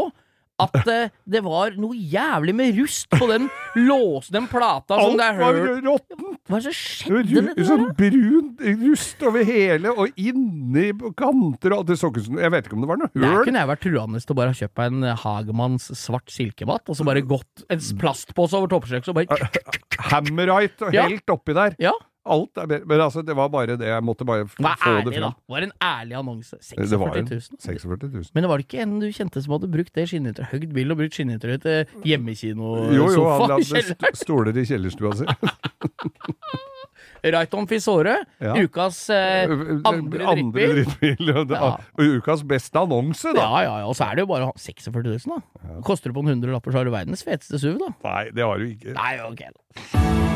[0.61, 3.47] at eh, det var noe jævlig med rust på den
[3.87, 4.27] lås...
[4.33, 6.29] Den plata som Alt det er var råttent!
[6.49, 11.73] Hva er det som skjedde med det Sånn brun rust over hele, og inni kanter
[11.73, 11.89] og alt.
[11.89, 13.83] Det så ut som Jeg vet ikke om det var noe Der kunne jeg vært
[13.87, 18.57] truende til å bare kjøpe en Hagemanns svart silkemat, og så bare gått en plastpose
[18.59, 19.51] over toppskjøkkenet og bare
[20.11, 21.07] Hammerite og Ja.
[21.09, 21.75] helt oppi der.
[21.81, 21.93] Ja,
[22.25, 22.85] Alt er bedre.
[22.87, 23.87] Men altså, det var bare det.
[23.89, 25.09] Jeg måtte bare få det fram.
[25.11, 25.21] Det
[25.51, 26.55] var en ærlig annonse.
[26.55, 27.17] Det 46 var 000.
[27.19, 27.27] en
[27.59, 28.23] 46 000.
[28.33, 30.91] Men det var det ikke en du kjente som hadde brukt det skinnetøyet, høgd bil
[30.95, 35.27] og brukt skinnetøyet til Jo, jo, han hadde st- stoler i kjellerstua si.
[37.23, 38.53] Raiton Fisore, Ja.
[38.59, 39.47] ukas eh,
[39.87, 41.29] andre Andre drittbil.
[41.55, 41.77] Ja.
[41.97, 43.39] ukas beste annonse, da.
[43.45, 45.79] Ja, ja, ja, og så er det jo bare 46 000, da.
[45.87, 47.93] Koster det på en hundrelapper, så har du verdens feteste SUV, da.
[48.03, 48.95] Nei, det har du ikke.
[48.99, 50.32] Nei, ok, da.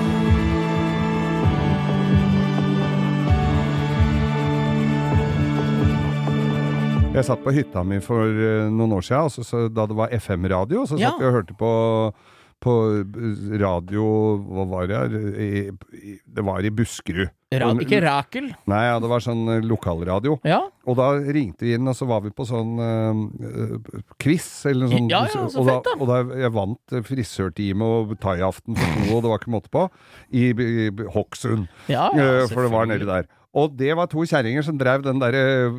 [7.18, 10.86] Jeg satt på hytta mi for eh, noen år siden, så, da det var FM-radio,
[10.86, 11.10] så Ja.
[11.10, 11.72] satt vi og hørte på
[12.64, 14.04] på eh, radio
[14.42, 14.98] Hva var det?
[14.98, 15.26] her?
[15.38, 15.50] I,
[15.94, 17.30] i, det var i Buskerud.
[17.54, 18.50] Ra ikke Rakel.
[18.68, 20.40] Nei, ja, det var sånn eh, lokalradio.
[20.48, 20.64] Ja.
[20.90, 24.98] Og da ringte vi inn, og så var vi på sånn uh, quiz, eller noe
[24.98, 25.14] sånt.
[25.14, 25.96] Ja, ja, så og, fett, da.
[26.02, 29.86] og da jeg vant frisørtime og thaiaften for to, og det var ikke måte på,
[30.34, 31.70] i, i Hokksund.
[31.92, 33.30] Ja, ja, uh, for det var nedi der.
[33.58, 35.78] Og det var to kjerringer som drev den der eh,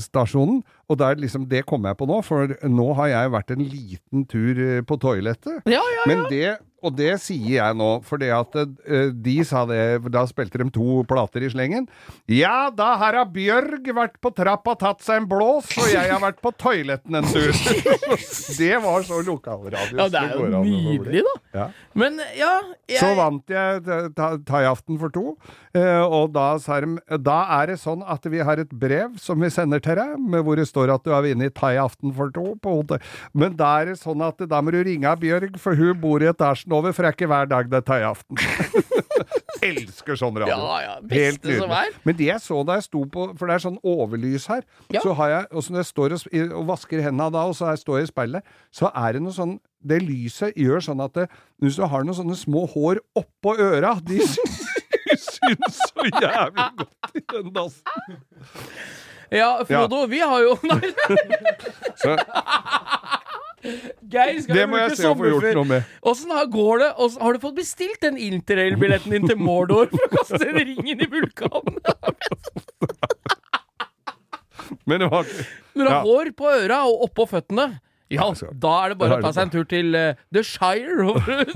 [0.00, 3.64] stasjonen, og der liksom, det kom jeg på nå, for nå har jeg vært en
[3.64, 5.60] liten tur eh, på toalettet.
[5.68, 9.64] Ja, ja, Men det, og det sier jeg nå, for det at eh, de sa
[9.68, 9.80] det,
[10.12, 11.88] da spilte de to plater i slengen.
[12.30, 16.20] Ja, da har da Bjørg vært på trappa, tatt seg en blås, og jeg har
[16.22, 17.50] vært på toaletten en tur.
[18.60, 19.98] det var så lokalradio.
[19.98, 21.34] ja, det er jo nydelig, da.
[21.54, 21.66] Ja.
[21.94, 22.52] Men ja
[22.90, 23.82] jeg, Så vant jeg
[24.48, 25.36] thaiaften for to,
[25.76, 29.40] eh, og da sa de Da er det sånn at vi har et brev som
[29.40, 32.54] vi sender til deg, med hvor det står at du har vunnet thaiaften for to
[32.60, 33.02] på hotell.
[33.32, 36.28] Men da er det sånn at da må du ringe Bjørg, for hun bor i
[36.30, 38.40] etasjen over, for det er ikke hver dag det er thaiaften.
[39.68, 40.54] Elsker sånn radio.
[40.54, 42.00] Ja, ja, Helt nydelig.
[42.04, 44.64] Men det jeg så da jeg sto på For det er sånn overlys her.
[44.92, 45.00] Ja.
[45.04, 46.26] Så har jeg, og så når jeg står og,
[46.58, 49.36] og vasker hendene da, og så jeg står jeg i speilet, så er det noe
[49.36, 51.26] sånn Det lyset gjør sånn at det,
[51.62, 54.20] hvis du har noen sånne små hår oppå øra De
[55.14, 57.84] syns så jævlig godt i den dassen.
[59.34, 60.92] Ja, Frodo, vi har jo Nei,
[63.64, 65.82] Geir skal det må jeg se se å få gjort noe med.
[66.04, 66.90] Åssen har- går det?
[66.98, 71.00] Hvordan, har du fått bestilt den interrail-billetten din til Mordor for å kaste den ringen
[71.00, 71.78] i vulkanen?
[74.88, 75.24] Men det var
[75.74, 76.02] Når du har Ja.
[76.04, 77.80] hår på øra og oppå føttene
[78.14, 78.26] ja,
[78.62, 81.06] da er det bare å ta seg en tur til uh, The Shire.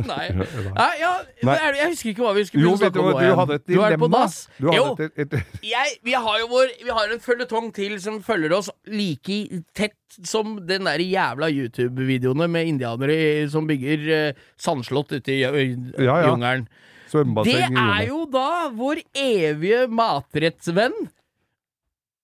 [0.08, 0.26] Nei.
[0.80, 1.12] Nei, ja,
[1.46, 1.56] Nei.
[1.78, 4.24] Jeg husker ikke hva vi skulle Jo, snakke om nå du hadde et dilemma.
[4.58, 8.20] Du Jo, et, et, jeg, vi har jo vår Vi har en føljetong til som
[8.24, 9.38] følger oss like
[9.76, 15.58] tett som den der jævla YouTube-videoene med indianere som bygger uh, sandslott ute i, uh,
[15.98, 16.30] Ja, ja.
[16.32, 16.68] jungelen.
[17.08, 21.08] Det er jo da vår evige matrettsvenn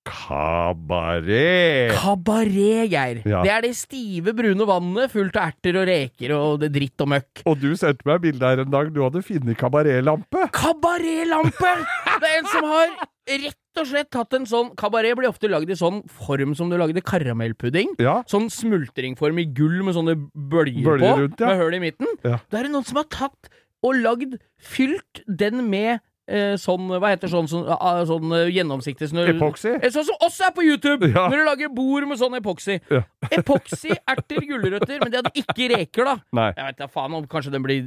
[0.05, 1.95] Kabaret!
[1.97, 3.23] kabaret, Geir.
[3.25, 3.41] Ja.
[3.45, 7.11] Det er det stive, brune vannet fullt av erter og reker og det dritt og
[7.15, 7.43] møkk.
[7.49, 8.93] Og du sendte meg bilde her en dag.
[8.93, 10.47] Du hadde funnet kabaretlampe.
[10.55, 11.75] Kabaretlampe!
[12.21, 12.95] Det er en som har
[13.25, 16.77] rett og slett tatt en sånn Kabaret blir ofte lagd i sånn form som du
[16.79, 17.97] lagde karamellpudding.
[18.03, 18.21] Ja.
[18.31, 21.51] Sånn smultringform i gull med sånne bølger, Bølger på, rundt, ja.
[21.51, 22.17] med hull i midten.
[22.27, 22.39] Ja.
[22.53, 23.51] Da er det noen som har tatt
[23.85, 29.09] og lagd Fylt den med eh, sånn Hva heter sånn, sånn, ah, sånn eh, gjennomsiktig
[29.11, 29.27] snø...
[29.35, 29.75] Epoxy.
[29.81, 31.11] Eh, Sånn som også er på YouTube!
[31.15, 31.27] Ja.
[31.29, 32.79] Når du lager bord med sånn epoxy.
[32.93, 33.03] Ja.
[33.31, 36.17] Epoxy, erter, gulrøtter, men de hadde ikke reker, da.
[36.37, 36.51] Nei.
[36.57, 37.87] Jeg vet da faen om kanskje den blir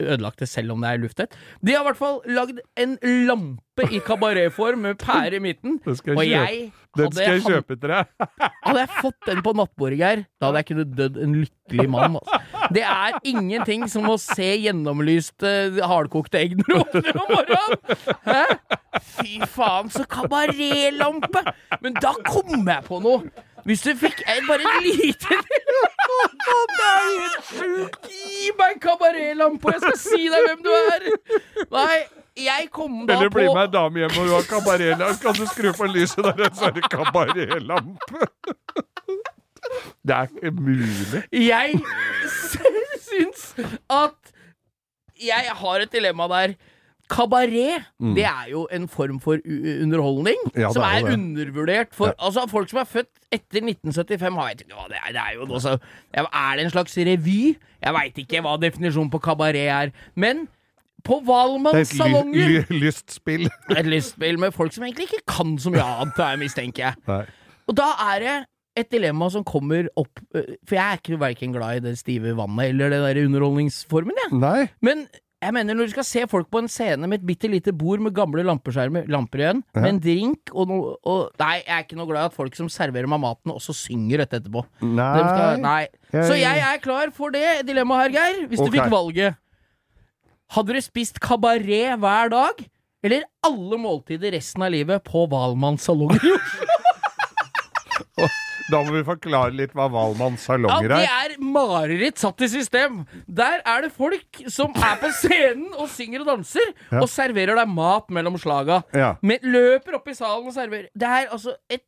[0.00, 1.34] ødelagt det selv om det er lufttett.
[1.64, 2.96] De har i hvert fall lagd en
[3.28, 5.78] lampe i kabaretform med pære i midten.
[5.84, 6.78] Den skal Og jeg kjøpe.
[7.00, 8.10] Den skal jeg kjøpe til deg.
[8.66, 12.18] hadde jeg fått den på nattbordet, Geir, da hadde jeg kunnet dødd en lykkelig mann.
[12.20, 12.40] Altså.
[12.76, 15.54] Det er ingenting som å se gjennomlyste
[15.88, 18.04] hardkokte egg når du åpner om morgenen!
[18.28, 18.42] Hæ?
[19.12, 21.46] Fy faen, så kabaretlampe!
[21.80, 23.48] Men da kom jeg på noe.
[23.68, 28.08] Hvis du fikk en, bare en liten Det er helt sjukt!
[28.10, 31.06] Gi meg kabaretlampa, jeg skal si deg hvem du er!
[31.70, 32.00] Nei,
[32.42, 35.20] jeg kom da på Eller bli med ei dame hjem og du har kabaretlampe.
[35.22, 38.26] Kan du skru på lyset der, så er det kabaretlampe.
[40.02, 41.22] Det er ikke mulig.
[41.30, 41.78] Jeg
[43.06, 43.46] syns
[43.86, 44.32] at
[45.22, 46.56] jeg har et dilemma der.
[47.12, 47.84] Kabaret,
[48.16, 49.36] det er jo en form for
[49.82, 50.60] underholdning Mm.
[50.62, 51.92] Ja, som er er, undervurdert.
[51.94, 55.12] For altså, folk som er født etter 1975, har jeg ikke hva det er.
[55.12, 55.78] Det er jo også,
[56.14, 57.56] Er det en slags revy?
[57.82, 59.92] Jeg veit ikke hva definisjonen på kabaret er.
[60.14, 60.46] Men
[61.04, 61.72] på salonger!
[61.72, 63.48] Valmanns et ly salonger ly lystspill.
[63.78, 66.94] Et lystspill med folk som egentlig ikke kan så mye annet, jeg mistenker jeg.
[67.08, 67.24] Nei.
[67.68, 68.36] Og da er det
[68.76, 72.32] et dilemma som kommer opp øh, For jeg er ikke verken glad i det stive
[72.38, 74.38] vannet eller det der underholdningsformen, jeg.
[74.40, 74.68] Nei.
[74.80, 75.06] Men
[75.42, 78.02] jeg mener når du skal se folk på en scene med et bitte lite bord
[78.04, 82.08] med gamle lampeskjermer, lamper igjen, med en drink og noe Nei, jeg er ikke noe
[82.10, 84.62] glad i at folk som serverer meg maten, også synger dette etterpå.
[84.86, 85.08] Nei.
[85.18, 85.82] Skal, nei.
[86.12, 88.44] Så jeg er klar for det dilemmaet her, Geir.
[88.50, 88.70] Hvis okay.
[88.70, 89.40] du fikk valget.
[90.52, 92.62] Hadde du spist kabaret hver dag?
[93.02, 96.22] Eller alle måltider resten av livet på Valmanns salonger?
[98.70, 101.02] Da må vi forklare litt hva Valmanns salonger er.
[101.02, 101.36] Ja, det er.
[101.36, 103.02] er mareritt satt i system.
[103.26, 107.00] Der er det folk som er på scenen og synger og danser, Ja.
[107.02, 108.82] og serverer deg mat mellom slaga.
[108.94, 109.14] Ja.
[109.22, 110.88] Men løper opp i salen og serverer.
[110.94, 111.82] Det er altså et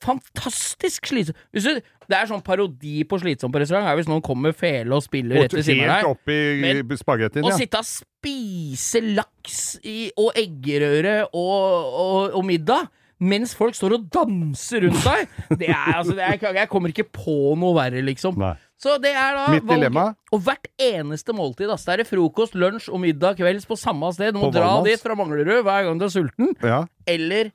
[0.00, 4.56] fantastisk slitsomt Det er sånn parodi på slitsom på restaurant, er hvis noen kommer med
[4.58, 6.94] fele og spiller rett ved siden av deg.
[6.98, 7.58] spagettien, Å ja.
[7.60, 12.88] sitte og spise laks i, og eggerøre og, og, og middag
[13.20, 15.28] mens folk står og danser rundt deg,
[15.60, 18.38] det er altså det er, Jeg kommer ikke på noe verre, liksom.
[18.40, 18.54] Nei.
[18.80, 20.06] Så det er da Mitt dilemma?
[20.32, 21.68] Og hvert eneste måltid.
[21.68, 24.32] Altså, det er frokost, lunsj og middag kvelds på samme sted.
[24.32, 24.88] Du må På dra Valmas.
[24.88, 26.54] dit fra Manglerud hver gang du er sulten.
[26.64, 26.86] ja.
[27.06, 27.50] Eller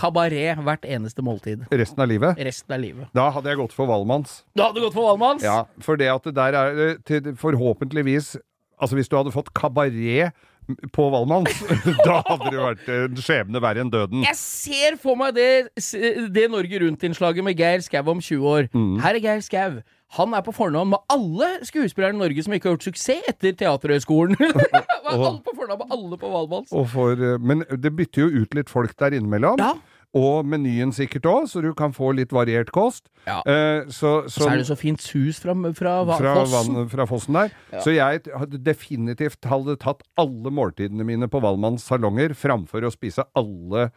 [0.00, 1.66] kabaret hvert eneste måltid.
[1.68, 2.38] Resten av livet.
[2.40, 3.10] Resten av livet.
[3.12, 4.38] Da hadde jeg gått for Valmanns.
[4.56, 5.44] Da hadde gått for Valmanns?
[5.44, 8.36] Ja, for det at det der er eh, til, forhåpentligvis
[8.82, 10.32] Altså hvis du hadde fått kabaret
[10.94, 11.62] på Valmanns,
[12.06, 14.22] da hadde det vært en skjebne verre enn døden.
[14.26, 15.48] Jeg ser for meg det,
[16.34, 18.70] det Norge Rundt-innslaget med Geir Skau om 20 år.
[18.72, 18.94] Mm.
[19.02, 19.82] Her er Geir Skau.
[20.18, 23.54] Han er på fornavn med alle skuespillere i Norge som ikke har gjort suksess etter
[23.56, 24.36] Teaterhøgskolen.
[25.08, 26.74] alle på fornavn med alle på Valmanns.
[26.76, 29.62] Og for, eh, men det bytter jo ut litt folk der innimellom.
[29.62, 29.72] Ja.
[30.12, 33.06] Og menyen sikkert òg, så du kan få litt variert kost.
[33.24, 33.38] Ja.
[33.48, 36.74] Eh, så, Så er det så fint sus fra, fra, fra, Fossen.
[36.76, 37.54] vann, fra fossen der.
[37.80, 43.24] Så jeg hadde definitivt hadde tatt alle måltidene mine på Valmanns salonger framfor å spise
[43.38, 43.88] alle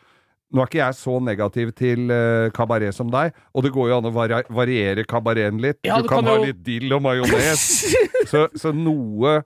[0.55, 3.95] Nå er ikke jeg så negativ til uh, kabaret som deg, og det går jo
[3.97, 5.79] an å vari variere kabareten litt.
[5.83, 7.63] Ja, du kan, kan ha jo- litt dill og majones.
[8.31, 9.39] så, så noe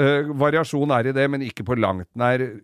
[0.00, 2.58] eh, variasjon er i det, men ikke på langt nær eh,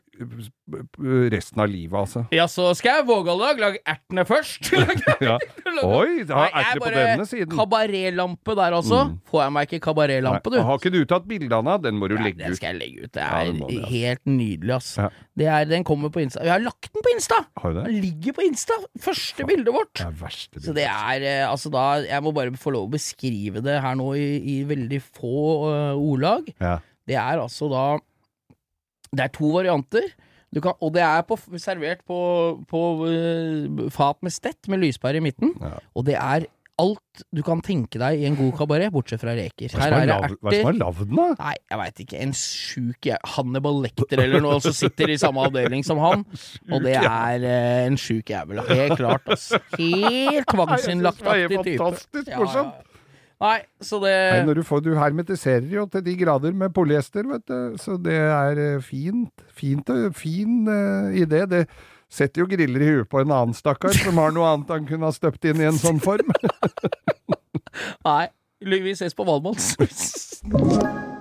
[1.32, 2.24] resten av livet, altså.
[2.34, 4.72] Ja, så skal jeg våge å lage, lage ertene først.
[5.26, 5.36] Ja.
[5.84, 7.52] Oi, da er ertene på denne siden.
[7.52, 9.00] Kabaretlampe der, altså.
[9.28, 10.58] Får jeg meg ikke kabaretlampe, du?
[10.64, 11.84] Har ikke du tatt bilde av den?
[11.86, 13.12] Den må du legge den skal jeg legge ut.
[13.16, 13.82] Det Ja, er det må ja.
[13.90, 14.90] helt nydelig, ass.
[15.00, 15.10] Ja.
[15.36, 16.44] Det er, den kommer på Insta.
[16.46, 17.42] Jeg har lagt den på Insta!
[17.60, 17.86] Har du det?
[17.90, 18.78] Den ligger på Insta!
[19.04, 19.92] Første bildet vårt.
[19.98, 20.68] Det er verste bildet.
[20.70, 23.98] Så det er eh, altså da Jeg må bare få lov å beskrive det her
[23.98, 26.48] nå i, i veldig få uh, ordlag.
[26.62, 26.78] Ja.
[27.06, 27.84] Det er altså da
[29.12, 30.08] Det er to varianter.
[30.54, 32.18] Du kan, og det er på, servert på,
[32.70, 35.52] på uh, fat med stett med lyspære i midten.
[35.60, 35.78] Ja.
[35.94, 36.46] Og det er
[36.76, 39.72] alt du kan tenke deg i en god kabaret, bortsett fra reker.
[39.72, 41.28] Hva er det hva er lagd da?
[41.38, 42.18] Nei, jeg veit ikke.
[42.24, 46.26] En sjuk Hannibal Lekter eller noe som sitter i samme avdeling som han.
[46.72, 48.60] Og det er eh, en sjuk jævel.
[48.68, 49.48] Helt klart, ass.
[49.78, 51.72] Helt tvangsinnlagtaktig det type.
[51.72, 52.92] er fantastisk morsomt.
[53.42, 57.26] Nei, så det Nei, når du, får, du hermetiserer jo til de grader med polyester,
[57.28, 57.76] vet du.
[57.80, 59.44] Så det er eh, fint.
[59.52, 61.42] Fint og fin uh, idé.
[61.50, 61.66] Det
[62.08, 65.10] setter jo griller i huet på en annen stakkar som har noe annet han kunne
[65.10, 66.32] ha støpt inn i en sånn form.
[68.08, 68.24] Nei.
[68.56, 69.74] Vi ses på Valmanns.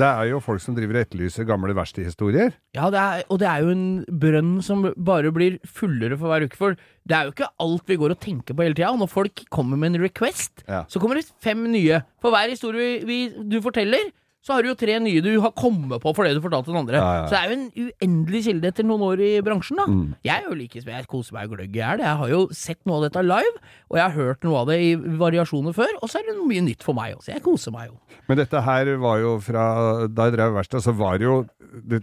[0.00, 2.54] Det er jo folk som driver og etterlyser gamle verkstedhistorier.
[2.76, 3.82] Ja, det er, og det er jo en
[4.22, 6.56] brønn som bare blir fullere for hver uke.
[6.56, 8.92] For det er jo ikke alt vi går og tenker på hele tida.
[8.96, 10.84] Når folk kommer med en request, Ja.
[10.88, 12.00] så kommer det fem nye.
[12.22, 14.08] For hver historie vi, vi, du forteller,
[14.40, 16.96] så har du jo tre nye du har kommet på fordi du fortalte den andre.
[16.96, 17.24] Ja, ja.
[17.28, 19.86] Så det er jo en uendelig kilde etter noen år i bransjen, da.
[19.90, 20.14] Mm.
[20.24, 22.04] Jeg er jo like Jeg koser meg gløgg i hjel.
[22.06, 24.78] Jeg har jo sett noe av dette live, og jeg har hørt noe av det
[24.80, 27.34] i variasjoner før, og så er det noe mye nytt for meg også.
[27.34, 27.98] Jeg koser meg jo.
[28.30, 29.66] Men dette her var jo fra
[30.08, 31.36] Da jeg drev verksted, så var det jo
[31.84, 32.00] det,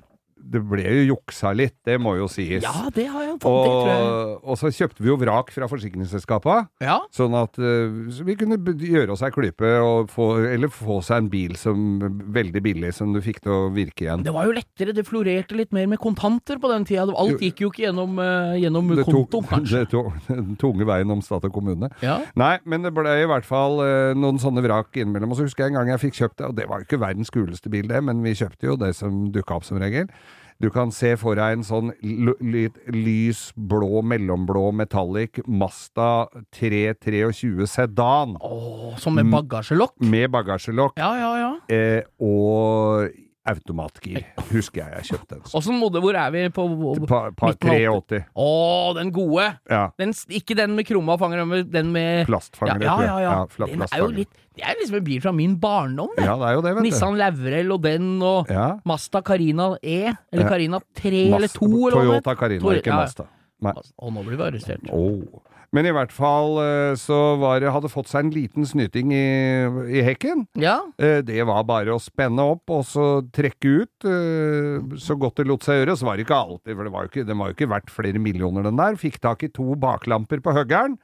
[0.47, 2.63] det ble jo juksa litt, det må jo sies.
[2.63, 3.43] Ja, det har jeg fått.
[3.43, 4.03] Det tror jeg.
[4.07, 6.67] og, og så kjøpte vi jo vrak fra forsikringsselskapene.
[6.83, 6.99] Ja.
[7.15, 11.23] Sånn at eh, så vi kunne gjøre oss ei klype, og få, eller få seg
[11.25, 11.99] en bil som
[12.35, 14.23] veldig billig, som du fikk til å virke igjen.
[14.27, 17.07] Det var jo lettere, det florerte litt mer med kontanter på den tida.
[17.17, 19.81] Alt gikk jo ikke gjennom, eh, gjennom Det tok- konto, kanskje.
[19.83, 21.91] det tok den tunge veien om stat og kommune.
[22.05, 22.21] Ja.
[22.39, 25.35] Nei, men det ble i hvert fall eh, noen sånne vrak innimellom.
[25.35, 27.03] Og så husker jeg en gang jeg fikk kjøpt det, og det var jo ikke
[27.03, 30.07] verdens kuleste bil, det, men vi kjøpte jo det som dukka opp som regel.
[30.59, 31.91] Du kan se for deg en sånn
[32.41, 36.27] litt lys blå, mellomblå metallic Masta
[36.57, 39.93] 323 sedan Åh, som med bagasjelokk.
[40.01, 41.51] med bagasjelokk Ja, ja, ja.
[41.69, 43.11] eh, og
[43.47, 44.23] automatgir.
[44.51, 45.55] Husker jeg jeg kjøpte en sånn.
[45.59, 46.65] Åssen modell, hvor er vi på
[47.07, 48.19] Par pa, 83.
[48.35, 48.49] Å,
[48.97, 49.47] den gode!
[49.71, 49.83] Ja.
[49.99, 53.65] Den, ikke den med krumma fanger, men den med Plastfanger, ja, ja, ja, ja.
[53.65, 56.25] Den er jo litt Det er liksom en bil fra min barndom, det.
[56.27, 56.89] Ja, det er jo det, vet du.
[56.89, 58.67] Nissan Lavrel og den, og Ja.
[58.89, 59.99] Mazda Carina E,
[60.33, 60.47] eller.
[60.49, 63.01] Carina 3 eller 2, eller Toyota Carina, Tor ikke ja.
[63.03, 63.27] Mazda.
[63.67, 63.73] Nei.
[64.05, 64.89] Og nå blir vi arrestert.
[64.93, 65.23] Oh.
[65.78, 69.25] Men i hvert fall eh, så var det, hadde fått seg en liten snyting i,
[69.99, 70.47] i hekken.
[70.57, 70.80] Ja.
[70.97, 73.05] Eh, Det var bare å spenne opp og så
[73.36, 75.97] trekke ut eh, så godt det lot seg gjøre.
[75.99, 77.93] Så var det ikke alltid, for det var jo ikke, den var jo ikke verdt
[77.93, 78.97] flere millioner den der.
[78.97, 80.97] Fikk tak i to baklamper på høggeren.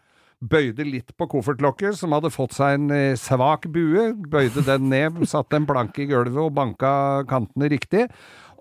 [0.43, 4.09] Bøyde litt på koffertlokket, som hadde fått seg en svak bue.
[4.34, 6.95] Bøyde den ned, satte en planke i gulvet og banka
[7.30, 8.07] kantene riktig.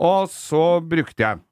[0.03, 1.47] Og så brukte jeg den.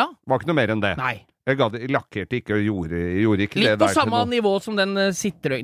[0.00, 0.08] ja.
[0.26, 0.96] Var ikke noe mer enn det.
[0.98, 1.16] Nei.
[1.48, 4.50] Jeg gadd, lakkerte ikke og gjorde, gjorde ikke Litt det på Litt på samme nivå
[4.60, 5.08] som den uh,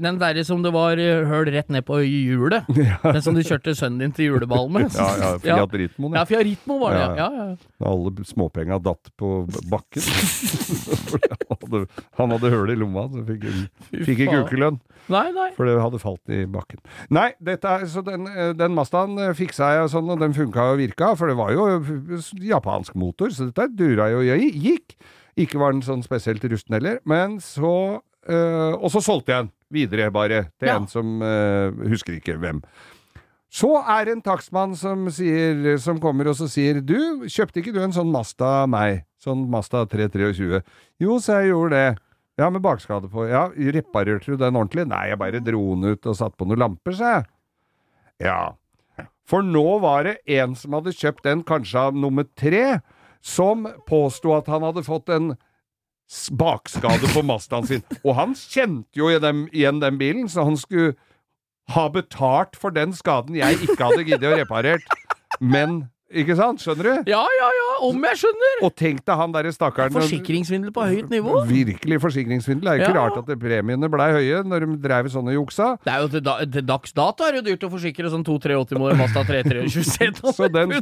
[0.05, 2.65] den derre som det var uh, høl rett ned på hjulet.
[3.05, 4.89] Den som du kjørte sønnen din til juleball med.
[4.97, 6.09] Ja, ja, Fiat Ritmo.
[6.15, 6.27] Ja, ja.
[6.29, 7.15] Fiat Ritmo var det, Ja, ja.
[7.19, 7.29] ja.
[7.35, 7.57] ja, ja.
[7.91, 9.29] Alle småpenga datt på
[9.71, 10.03] bakken.
[12.19, 13.43] Han, hadde, høl i lomma, så fikk,
[14.07, 14.79] fikk ikke ukelønn.
[15.13, 15.51] Nei, nei.
[15.57, 16.81] For det hadde falt i bakken.
[17.13, 20.63] Nei, dette er, så den, eh, den Mazdaen fiksa jeg og sånn, og den funka
[20.73, 21.63] og virka, for det var jo
[22.41, 24.29] japansk motor, så dette dura jo og
[24.65, 24.89] gikk.
[25.41, 27.01] Ikke var den sånn spesielt rusten heller.
[27.05, 30.77] Men så øh, Og så solgte jeg den videre, bare, til Ja.
[30.79, 32.63] en som øh, husker ikke hvem.
[33.55, 37.75] Så er det en takstmann som, sier, som kommer og så sier Du, kjøpte ikke
[37.75, 39.05] du en sånn Masta av meg?
[39.23, 40.63] Sånn Masta 323?
[41.03, 41.99] Jo, så jeg gjorde det.
[42.39, 43.29] Ja, med bakskade på.
[43.31, 44.89] Ja, reparerte du den ordentlig?
[44.91, 47.27] Nei, jeg bare dro den ut og satte på noen lamper, sa jeg.
[48.27, 48.41] Ja.
[49.25, 52.81] For nå var det en som hadde kjøpt den, kanskje av nummer tre,
[53.25, 55.33] som påsto at han hadde fått en
[56.37, 57.83] bakskade på Mazdaen sin.
[58.05, 60.93] Og han kjente jo igjen igjen den bilen, så han skulle
[61.73, 64.85] ha betalt for den skaden jeg ikke hadde giddet å reparert.
[65.41, 66.63] Men Ikke sant?
[66.63, 67.11] Skjønner du?
[67.11, 68.61] Ja, ja, ja, om jeg skjønner!
[68.67, 71.41] Og tenk deg han derre stakkaren Forsikringssvindel på høyt nivå.
[71.49, 72.65] Virkelig forsikringssvindel.
[72.65, 73.03] Det er jo ikke Ja.
[73.09, 75.73] rart at premiene blei høye når de drev sånne juksa.
[75.85, 78.79] Det er jo til, da, til dags dato er det dyrt å forsikre sånn 283
[78.79, 80.77] mål Mazda 323 Så den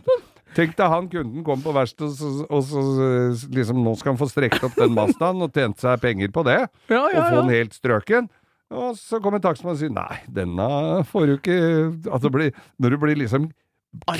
[0.52, 4.28] Tenk deg han kunden kom på verkstedet og, så- og liksom Nå skal han få
[4.28, 6.58] strekt opp den Mazdaen og tjent seg penger på det.
[6.92, 8.28] Ja, Og ja, få den helt strøken.
[8.72, 10.68] Og så kommer takstmannen og sier nei, denne
[11.08, 11.56] får du ikke
[12.12, 13.50] At det blir Når du blir liksom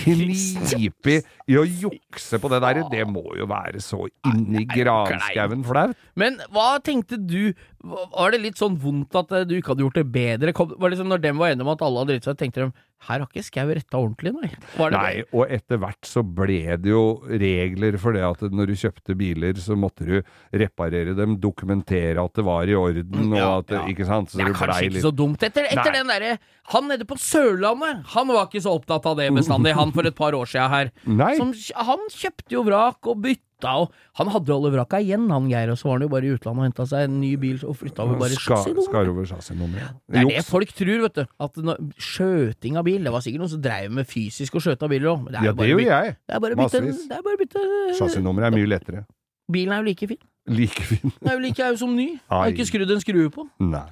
[0.02, 5.96] knipig i å jukse på det der, det må jo være så inni granskauen flaut.
[6.18, 7.54] Men hva tenkte du?
[7.82, 10.52] Var det litt sånn vondt at du ikke hadde gjort det bedre?
[10.54, 12.66] Kom, var det liksom Når dem var enige om at alle hadde dritt seg, tenkte
[12.66, 12.70] de
[13.08, 14.50] her har ikke Skau retta ordentlig, nei?
[14.78, 15.24] Var det Nei, det?
[15.34, 19.58] og etter hvert så ble det jo regler for det at når du kjøpte biler,
[19.58, 20.16] så måtte du
[20.62, 23.82] reparere dem, dokumentere at det var i orden, Ja, og at ja.
[23.92, 24.30] Ikke sant?
[24.30, 25.42] Så Det er det kanskje ikke litt så dumt.
[25.42, 26.36] Etter, etter den derre
[26.72, 30.14] Han nede på Sørlandet, han var ikke så opptatt av det bestandig, han for et
[30.14, 30.92] par år sia her.
[31.06, 31.32] Nei.
[31.40, 35.46] Som, han kjøpte jo vrak og bytta, og han hadde jo alle vraka igjen, han
[35.50, 37.60] Geir, og så var han jo bare i utlandet og henta seg en ny bil
[37.68, 39.94] og flytta over bare chassisnummeret.
[40.10, 41.24] Det er det folk tror, vet du.
[41.46, 41.62] At
[42.02, 45.30] skjøting av bil Det var sikkert noen som dreiv med fysisk og skjøta biler òg,
[45.38, 46.16] Ja, det gjør jeg.
[46.28, 47.06] det er bare Massevis.
[47.10, 49.06] Er Chassisnummeret er mye lettere.
[49.52, 50.22] Bilen er jo like fin.
[50.48, 51.12] Like fin.
[51.20, 52.18] Den er jo like au som ny.
[52.30, 53.46] Har ikke skrudd en skrue på.
[53.60, 53.86] Nei.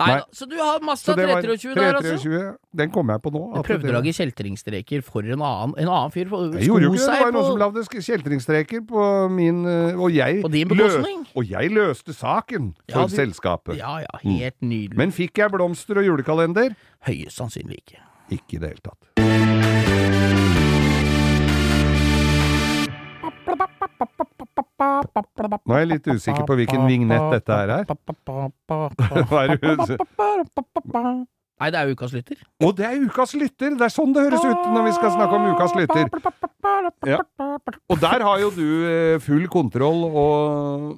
[0.00, 0.22] Nei, Nei.
[0.34, 2.14] Så du har masse Mazda 323 der, altså?
[2.18, 2.56] 323.
[2.74, 3.42] Den kom jeg på nå.
[3.54, 6.28] Du prøvde å lage kjeltringstreker for en annen, en annen fyr.
[6.28, 7.12] for- Jeg gjorde jo ikke det.
[7.12, 11.44] Det var noen som lagde kjeltringstreker på min eh, Og jeg, På din lø- og
[11.46, 13.76] jeg løste saken Ja, du- selskapet.
[13.78, 14.96] Ja ja, helt nydelig.
[14.96, 16.74] Men fikk jeg blomster og julekalender?
[17.06, 18.00] Høyest sannsynlig ikke.
[18.32, 20.41] Ikke i det hele tatt.
[24.82, 27.84] Nå er jeg litt usikker på hvilken vignett dette her er.
[29.28, 31.26] Hva er det
[31.62, 32.40] Nei, det er ukas lytter.
[32.58, 33.76] Å, det er ukas lytter!
[33.78, 36.08] Det er sånn det høres ut når vi skal snakke om ukas lytter.
[37.06, 37.20] Ja.
[37.92, 40.88] Og der har jo du eh, full kontroll og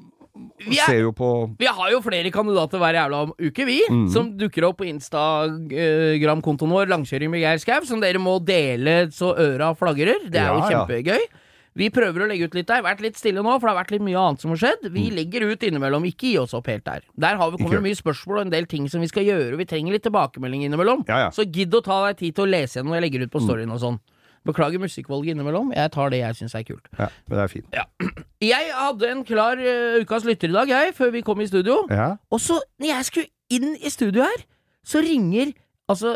[0.64, 1.28] Vi er- ser jo på
[1.60, 3.76] Vi har jo flere kandidater hver jævla uke, vi.
[3.90, 4.08] mm.
[4.14, 9.34] Som dukker opp på Instagram-kontoen vår, Langkjøring med Geir Skau, som dere må dele så
[9.36, 10.24] øra flagrer.
[10.30, 11.28] Det er jo kjempegøy.
[11.74, 12.84] Vi prøver å legge ut litt der.
[12.86, 14.84] Vært litt stille nå, for det har vært litt mye annet som har skjedd.
[14.94, 16.04] Vi legger ut innimellom.
[16.06, 17.02] Ikke gi oss opp helt der.
[17.18, 17.70] Der har vi Mm.
[17.74, 19.56] Det mye spørsmål og en del ting som vi skal gjøre.
[19.58, 21.02] Vi trenger litt tilbakemelding innimellom.
[21.08, 21.30] Ja, ja.
[21.30, 23.42] Så gidd å ta deg tid til å lese gjennom når jeg legger ut på
[23.42, 23.98] storyen og sånn.
[24.44, 25.72] Beklager musikkvalget innimellom.
[25.74, 26.86] Jeg tar det jeg syns er kult.
[26.98, 27.78] Ja, men det er fint.
[28.44, 31.86] Jeg hadde en klar uh, ukas lytter i dag, jeg, før vi kom i studio.
[31.88, 32.16] Ja.
[32.30, 34.42] Og så, når jeg skulle inn i studio her,
[34.84, 35.54] så ringer
[35.90, 36.14] altså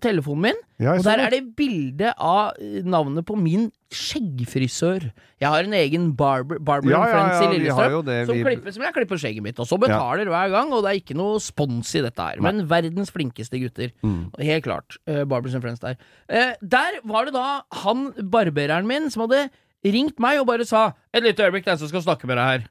[0.00, 1.24] telefonen min, Ja, og der det.
[1.26, 2.54] er det bilde av
[2.88, 5.10] navnet på min skjeggfrisør.
[5.40, 8.72] Jeg har en egen barber, barber Ja, Friends ja, i Lillestrøm det, som vi- klipper
[8.72, 11.38] som jeg klipper skjegget mitt, og så betaler hver gang, og det er ikke noe
[11.38, 12.40] spons i dette her.
[12.40, 13.92] Men verdens flinkeste gutter.
[14.02, 14.30] Mm.
[14.38, 14.96] Helt klart.
[15.08, 15.96] Uh, Barbers and Friends der.
[16.32, 19.50] Uh, der var det da han barbereren min som hadde
[19.84, 22.36] ringt meg og bare sa 'Et lite øyeblikk, det er en som skal snakke med
[22.36, 22.66] deg her'.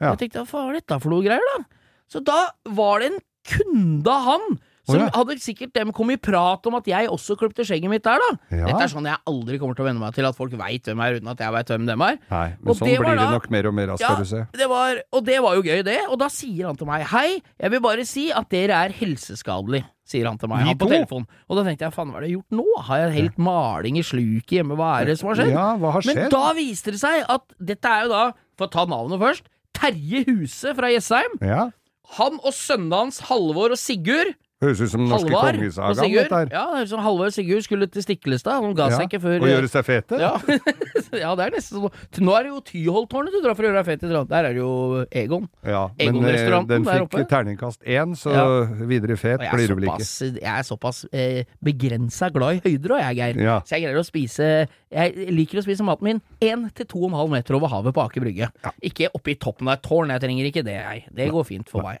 [0.00, 1.64] Jeg tenkte hva faen er dette for noe greier, da?
[2.10, 5.10] Så da var det en kunde av han som Å, ja.
[5.14, 8.30] hadde sikkert dem kommet i prat om at jeg også klipte skjegget mitt der, da.
[8.52, 8.66] Ja.
[8.68, 11.00] Dette er sånn jeg aldri kommer til å venne meg til, at folk veit hvem
[11.00, 12.18] jeg er, uten at jeg veit hvem dem er.
[12.30, 14.24] Nei, men Og sånn det blir det da- nok mer og mer av, skal du
[14.28, 14.42] se.
[14.52, 15.98] det var, og det var jo gøy, det.
[16.10, 19.84] Og da sier han til meg Hei, jeg vil bare si at dere er helseskadelig,
[20.04, 20.66] sier han til meg.
[20.68, 21.24] Han på telefonen.
[21.24, 21.26] telefon.
[21.48, 22.82] Og da tenkte jeg faen, hva er det jeg har gjort nå?
[22.84, 24.76] Har jeg helt maling i sluket hjemme?
[24.76, 25.52] Hva er det som har skjedd?
[25.56, 26.20] Ja, hva har skjedd?
[26.20, 28.24] Men da viste det seg at dette er jo da,
[28.58, 31.40] for å ta navnet først, Terje Huse fra Jessheim.
[31.40, 31.70] Ja,
[32.18, 34.34] Han og sønnene hans Halvor og Sigurd
[34.64, 36.50] Høres ut som den norske Halvard kongesagaen.
[36.54, 38.58] Ja, det høres ut som og Sigurd skulle til Stiklestad.
[38.64, 40.18] Han ga Ja, seg ikke før Og gjøre seg fete?
[40.20, 40.32] ja.
[41.24, 42.02] ja, det er nesten sånn.
[42.24, 44.10] Nå er det jo Tyholttårnet du drar for å gjøre deg fet i.
[44.34, 45.48] Der er det jo Egon.
[45.66, 48.44] Ja, men eh, den fikk terningkast én, så Ja.
[48.88, 50.08] videre fet blir du vel ikke.
[50.40, 53.42] jeg er såpass eh, begrensa glad i høyder, og jeg, Geir.
[53.44, 53.60] Ja.
[53.64, 54.50] Så jeg greier å spise
[54.94, 57.94] Jeg liker å spise maten min én til to og en halv meter over havet
[57.94, 58.50] på Aker Brygge.
[58.82, 60.12] Ikke oppi toppen av et tårn.
[60.14, 61.04] Jeg trenger ikke det, jeg.
[61.14, 61.98] Det går fint for meg.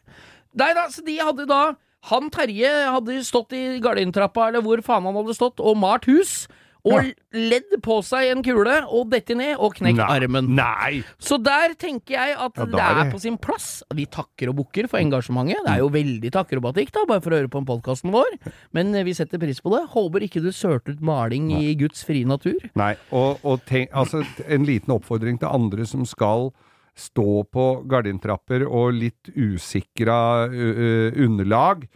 [0.54, 1.74] Nei da, så de hadde da
[2.10, 6.44] Han Terje hadde stått i gardintrappa, eller hvor faen han hadde stått, og malt hus.
[6.84, 10.08] Og ledd på seg en kule, og dette ned, og knekt Nei.
[10.18, 10.50] armen.
[10.52, 10.98] Nei!
[11.16, 13.82] Så der tenker jeg at Ja, det er det- på sin plass.
[13.94, 15.64] Vi takker og bukker for engasjementet.
[15.64, 18.36] Det er jo veldig takkerobatikk, da, bare for å høre på podkasten vår.
[18.74, 19.88] Men eh, vi setter pris på det.
[19.96, 22.60] Håper ikke du sølte ut maling i Guds frie natur.
[22.76, 26.52] Nei, og, og tenk, altså, en liten oppfordring til andre som skal
[26.98, 30.18] stå på gardintrapper og litt usikra
[30.48, 31.86] underlag,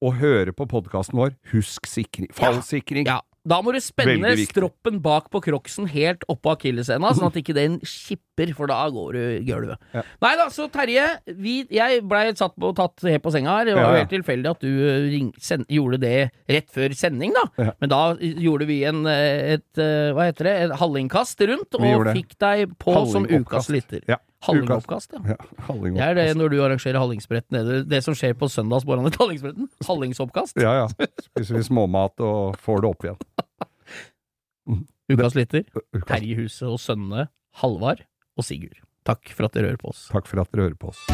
[0.00, 1.34] og høre på podkasten vår.
[1.52, 2.30] Husk sikring.
[2.32, 3.04] Fallsikring.
[3.04, 7.54] Ja, da må du spenne stroppen bak på crocsen helt oppå akilleshæla, sånn at ikke
[7.56, 9.80] den skipper, for da går du gulvet.
[9.96, 10.02] Ja.
[10.24, 11.04] Nei da, så Terje,
[11.40, 13.68] vi, jeg blei satt på, tatt helt på senga her.
[13.68, 14.02] Det var Ja, ja.
[14.06, 14.70] helt tilfeldig at du
[15.12, 16.14] ring, send, gjorde det
[16.48, 17.44] rett før sending, da.
[17.60, 17.76] Ja.
[17.84, 19.68] Men da gjorde vi en, et,
[20.16, 24.04] hva heter det, et halvinnkast rundt, og fikk deg på som ukas lytter.
[24.08, 24.16] Ja,
[24.46, 25.34] Halvingoppkast, ja.
[25.36, 27.82] Ja, Det er det når du arrangerer hallingsbrett nede.
[27.84, 29.68] Det som skjer på søndagsmorgenen til Hallingsbretten.
[29.84, 30.56] Hallingsoppkast.
[30.64, 31.08] Ja, ja.
[31.26, 33.20] Spiser vi småmat og får det opp igjen.
[35.12, 35.66] Ukas lytter.
[36.08, 37.28] Terje Huset og sønnene
[37.60, 38.06] Halvard
[38.38, 38.80] og Sigurd.
[39.04, 40.06] Takk for at dere hører på oss.
[40.12, 41.04] Takk for at dere hører på oss.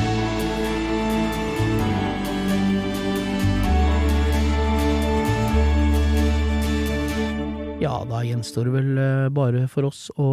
[7.76, 10.28] Ja, da gjenstår det vel eh, bare for oss å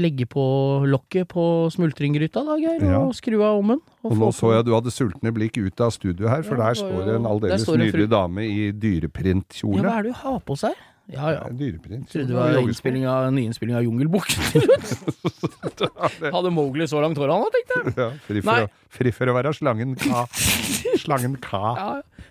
[0.00, 0.42] legge på
[0.90, 2.98] lokket på smultringgryta, da, Geir, Ja.
[3.04, 3.78] og skru av ovnen.
[4.02, 6.74] Og nå så jeg du hadde sultne blikk ut av studio her, for Ja, der
[6.80, 9.08] står det en aldeles nydelig dame i Ja,
[9.82, 10.74] hva er det du har på seg?
[11.12, 11.48] Ja, ja.
[11.52, 12.08] Dyreprint.
[12.08, 14.40] Trodde det var innspilling av, nyinnspilling av Jungelboken.
[16.34, 17.96] Hadde Mowgli så langt hår, han òg, tenkte jeg.
[17.98, 20.24] Ja, fri for, å, fri for å være slangen Ka.
[21.04, 21.74] Slangen Ka.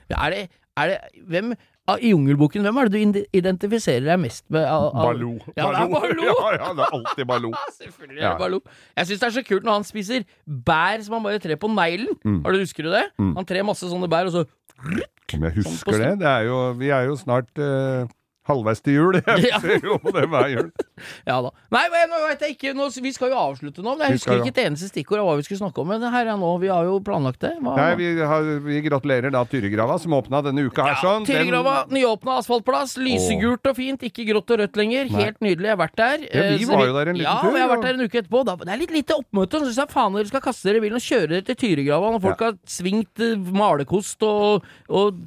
[0.09, 0.17] Ja.
[0.25, 0.41] Er det,
[0.81, 0.97] er det
[1.29, 1.53] Hvem
[1.99, 4.63] I Jungelboken, hvem er det du identifiserer deg mest med?
[4.63, 5.33] av- av- Baloo.
[5.57, 6.23] Ja, det er Baloo.
[6.29, 7.51] Ja, ja, det er alltid Baloo.
[7.81, 8.29] Selvfølgelig er Ja.
[8.37, 8.61] det Baloo.
[8.95, 11.67] Jeg syns det er så kult når han spiser bær som han bare trer på
[11.75, 12.15] neglen.
[12.23, 12.39] Mm.
[12.45, 13.03] Har du Husker du det?
[13.19, 14.45] Han trer masse sånne bær, og så
[14.83, 16.11] Om jeg Sånn husker det?
[16.19, 18.07] det er jo, vi er jo snart eh,
[18.47, 19.15] Halvveis til jul.
[19.27, 19.59] Jeg Ja.
[19.63, 20.71] ser jo på det hver jul.
[21.27, 21.49] Ja da.
[21.73, 23.93] Nei, men nå vet jeg ikke nå, Vi skal jo avslutte nå.
[23.97, 25.87] Men jeg skal husker ikke et eneste stikkord av hva vi skulle snakke om.
[25.91, 27.53] Men det her er nå, vi har jo planlagt det.
[27.63, 30.99] Hva, Nei, vi, har, vi gratulerer da Tyrigrava, som åpna denne uka her.
[31.01, 31.25] sånn.
[31.25, 32.95] Den- Tyrigrava, nyåpna asfaltplass.
[33.03, 35.09] Lysegult og fint, ikke grått og rødt lenger.
[35.11, 35.23] Nei.
[35.23, 35.67] Helt nydelig.
[35.71, 36.17] Jeg har vært der.
[36.27, 37.93] Ja, vi Eh, var jo der en liten ja, tur, Ja, jeg har vært der
[37.99, 38.43] en uke etterpå.
[38.45, 39.59] Da, det er litt lite oppmøte.
[39.63, 42.11] Så syns jeg faen dere skal kaste dere i bilen og kjøre dere til Tyrigrava
[42.15, 43.23] når folk har svingt
[43.53, 45.23] malekost og, og, og,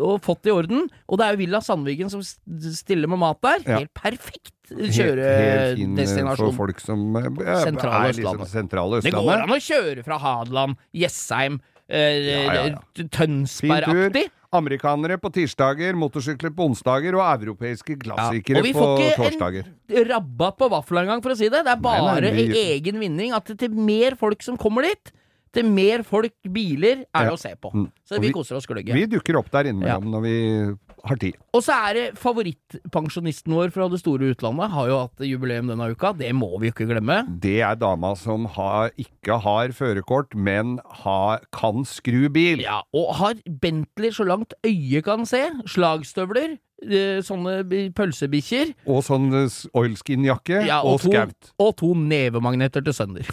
[0.00, 0.86] og fått i orden.
[1.10, 2.22] Og det er jo Villa Sandvigen som
[2.64, 3.58] s- stiller med mat der.
[3.66, 3.78] Ja.
[3.80, 6.30] Helt perfekt kjøredestinasjon.
[6.30, 9.02] eh, for folk som eh, er Sentrale liksom Østlandet.
[9.04, 13.04] Det går an å kjøre fra Hadeland, Jessheim, eh, Ja, ja, ja.
[13.08, 14.28] Tønsberg-aktig.
[14.52, 20.56] Amerikanere på tirsdager, motorsykler på onsdager og europeiske klassikere Og vi får ikke en rabatt
[20.58, 21.60] på vaffel engang, for å si det.
[21.64, 25.12] Det er bare nei, vi- egen vinning at til mer folk som kommer dit,
[25.52, 27.30] til mer folk, biler, er det Ja.
[27.30, 27.72] å se på.
[27.72, 27.92] Mm.
[28.08, 28.92] Så vi, vi- koser oss gløgge.
[28.92, 30.76] Vi dukker opp der innimellom når vi
[31.08, 31.36] har tid.
[31.56, 34.70] Og så er det favorittpensjonisten vår fra det store utlandet.
[34.74, 36.12] Har jo hatt jubileum denne uka.
[36.16, 37.20] Det må vi jo ikke glemme.
[37.42, 42.62] Det er dama som har, ikke har førerkort, men har, kan skru bil.
[42.64, 45.46] Ja, og har Bentley så langt øyet kan se.
[45.70, 46.58] Slagstøvler.
[46.80, 48.70] eh, Sånne bi- pølsebikkjer.
[48.88, 51.50] Og sånn eh, oilskin-jakke Ja, og, og, to, skaut.
[51.60, 53.26] og to nevemagneter til sønner.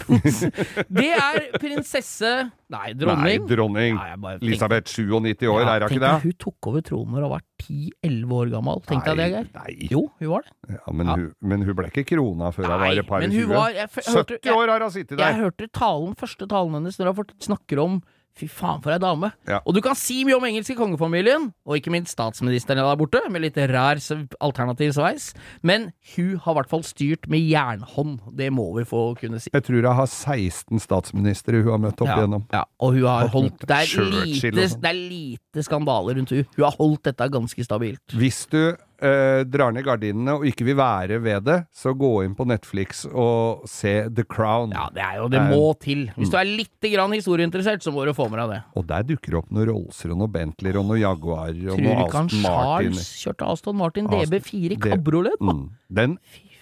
[1.00, 2.34] det er prinsesse
[2.68, 3.46] Nei, Nei, dronning.
[3.48, 3.94] dronning.
[3.96, 6.22] Nei, bare Elisabeth 97 år, Ja, er hun tenk ikke deg, det?
[6.22, 8.82] Hun tok over tronen når hun var 10-11 år gammel.
[8.90, 9.48] Tenk deg det, Geir.
[9.54, 10.52] Nei, Jo, hun var det.
[10.76, 11.14] Ja, men, Ja.
[11.16, 13.48] Hun, men hun ble ikke krona før hun var et par og hun tjue.
[13.54, 15.24] var jeg, 70 år har hun sittet der!
[15.32, 18.02] jeg hørte talen, første talen hennes når hun snakker om
[18.38, 19.32] Fy faen, for ei dame.
[19.48, 19.58] Ja.
[19.66, 23.42] Og du kan si mye om engelske kongefamilien, og ikke minst statsministeren der borte, med
[23.42, 23.98] litt rar
[24.40, 25.32] alternativ sveis,
[25.66, 28.20] men hun har i hvert fall styrt med jernhånd.
[28.38, 29.50] Det må vi få kunne si.
[29.52, 32.44] Jeg tror jeg har 16 statsministre hun har møtt opp Ja, igjennom.
[32.54, 34.80] ja, og hun har holdt Det er lite, sånn.
[34.82, 38.14] det er lite skandaler rundt hun Hun har holdt dette ganske stabilt.
[38.14, 42.34] Hvis du eh, drar ned gardinene og ikke vil være ved det, så gå inn
[42.34, 44.72] på Netflix og se The Crown.
[44.74, 46.06] Ja, det er jo Det Eh, må til.
[46.16, 48.60] Hvis du er litt grann historieinteressert, så må du få med deg det.
[48.76, 51.84] Og der dukker det opp noen Rollser og noen Bentleyer og noen Jaguarer og Tror
[51.86, 55.38] noen du ikke han Charles kjørte Aston Martin Aston- DB4 i kabriolet?
[55.40, 55.68] Mm.
[55.90, 56.18] Den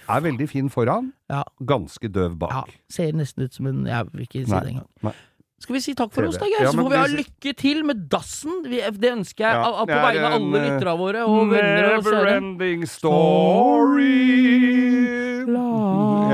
[0.08, 2.50] er veldig fin foran, Ja, ganske døv bak.
[2.52, 2.62] ja.
[2.88, 4.86] Ser nesten ut som en Jeg vil ikke si Nei, det engang.
[5.02, 5.12] nei.
[5.56, 6.46] Skal vi si takk for er oss, da.
[6.50, 6.66] Geir?
[6.66, 8.58] Ja, så får vi ha lykke til med dassen.
[8.66, 11.86] Det ønsker jeg Ja, på det er vegne av alle eh, lytterne våre og venner
[11.88, 12.16] og kjære.
[12.16, 14.18] Neverending story.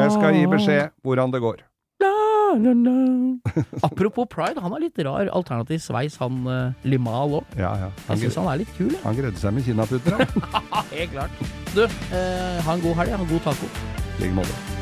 [0.02, 1.62] Jeg skal gi beskjed hvordan det går.
[2.02, 2.96] La, la.
[3.86, 7.56] Apropos pride, han har litt rar alternativ sveis, han uh, Limal òg.
[7.60, 7.92] Ja.
[8.10, 9.02] Jeg syns han er litt kul, jeg.
[9.06, 10.26] han greide seg med kinaputter, han.
[10.96, 11.42] Helt klart.
[11.72, 13.16] Du, eh, ha en god helg.
[13.16, 13.72] Ha en god taco.
[14.18, 14.81] I like måte.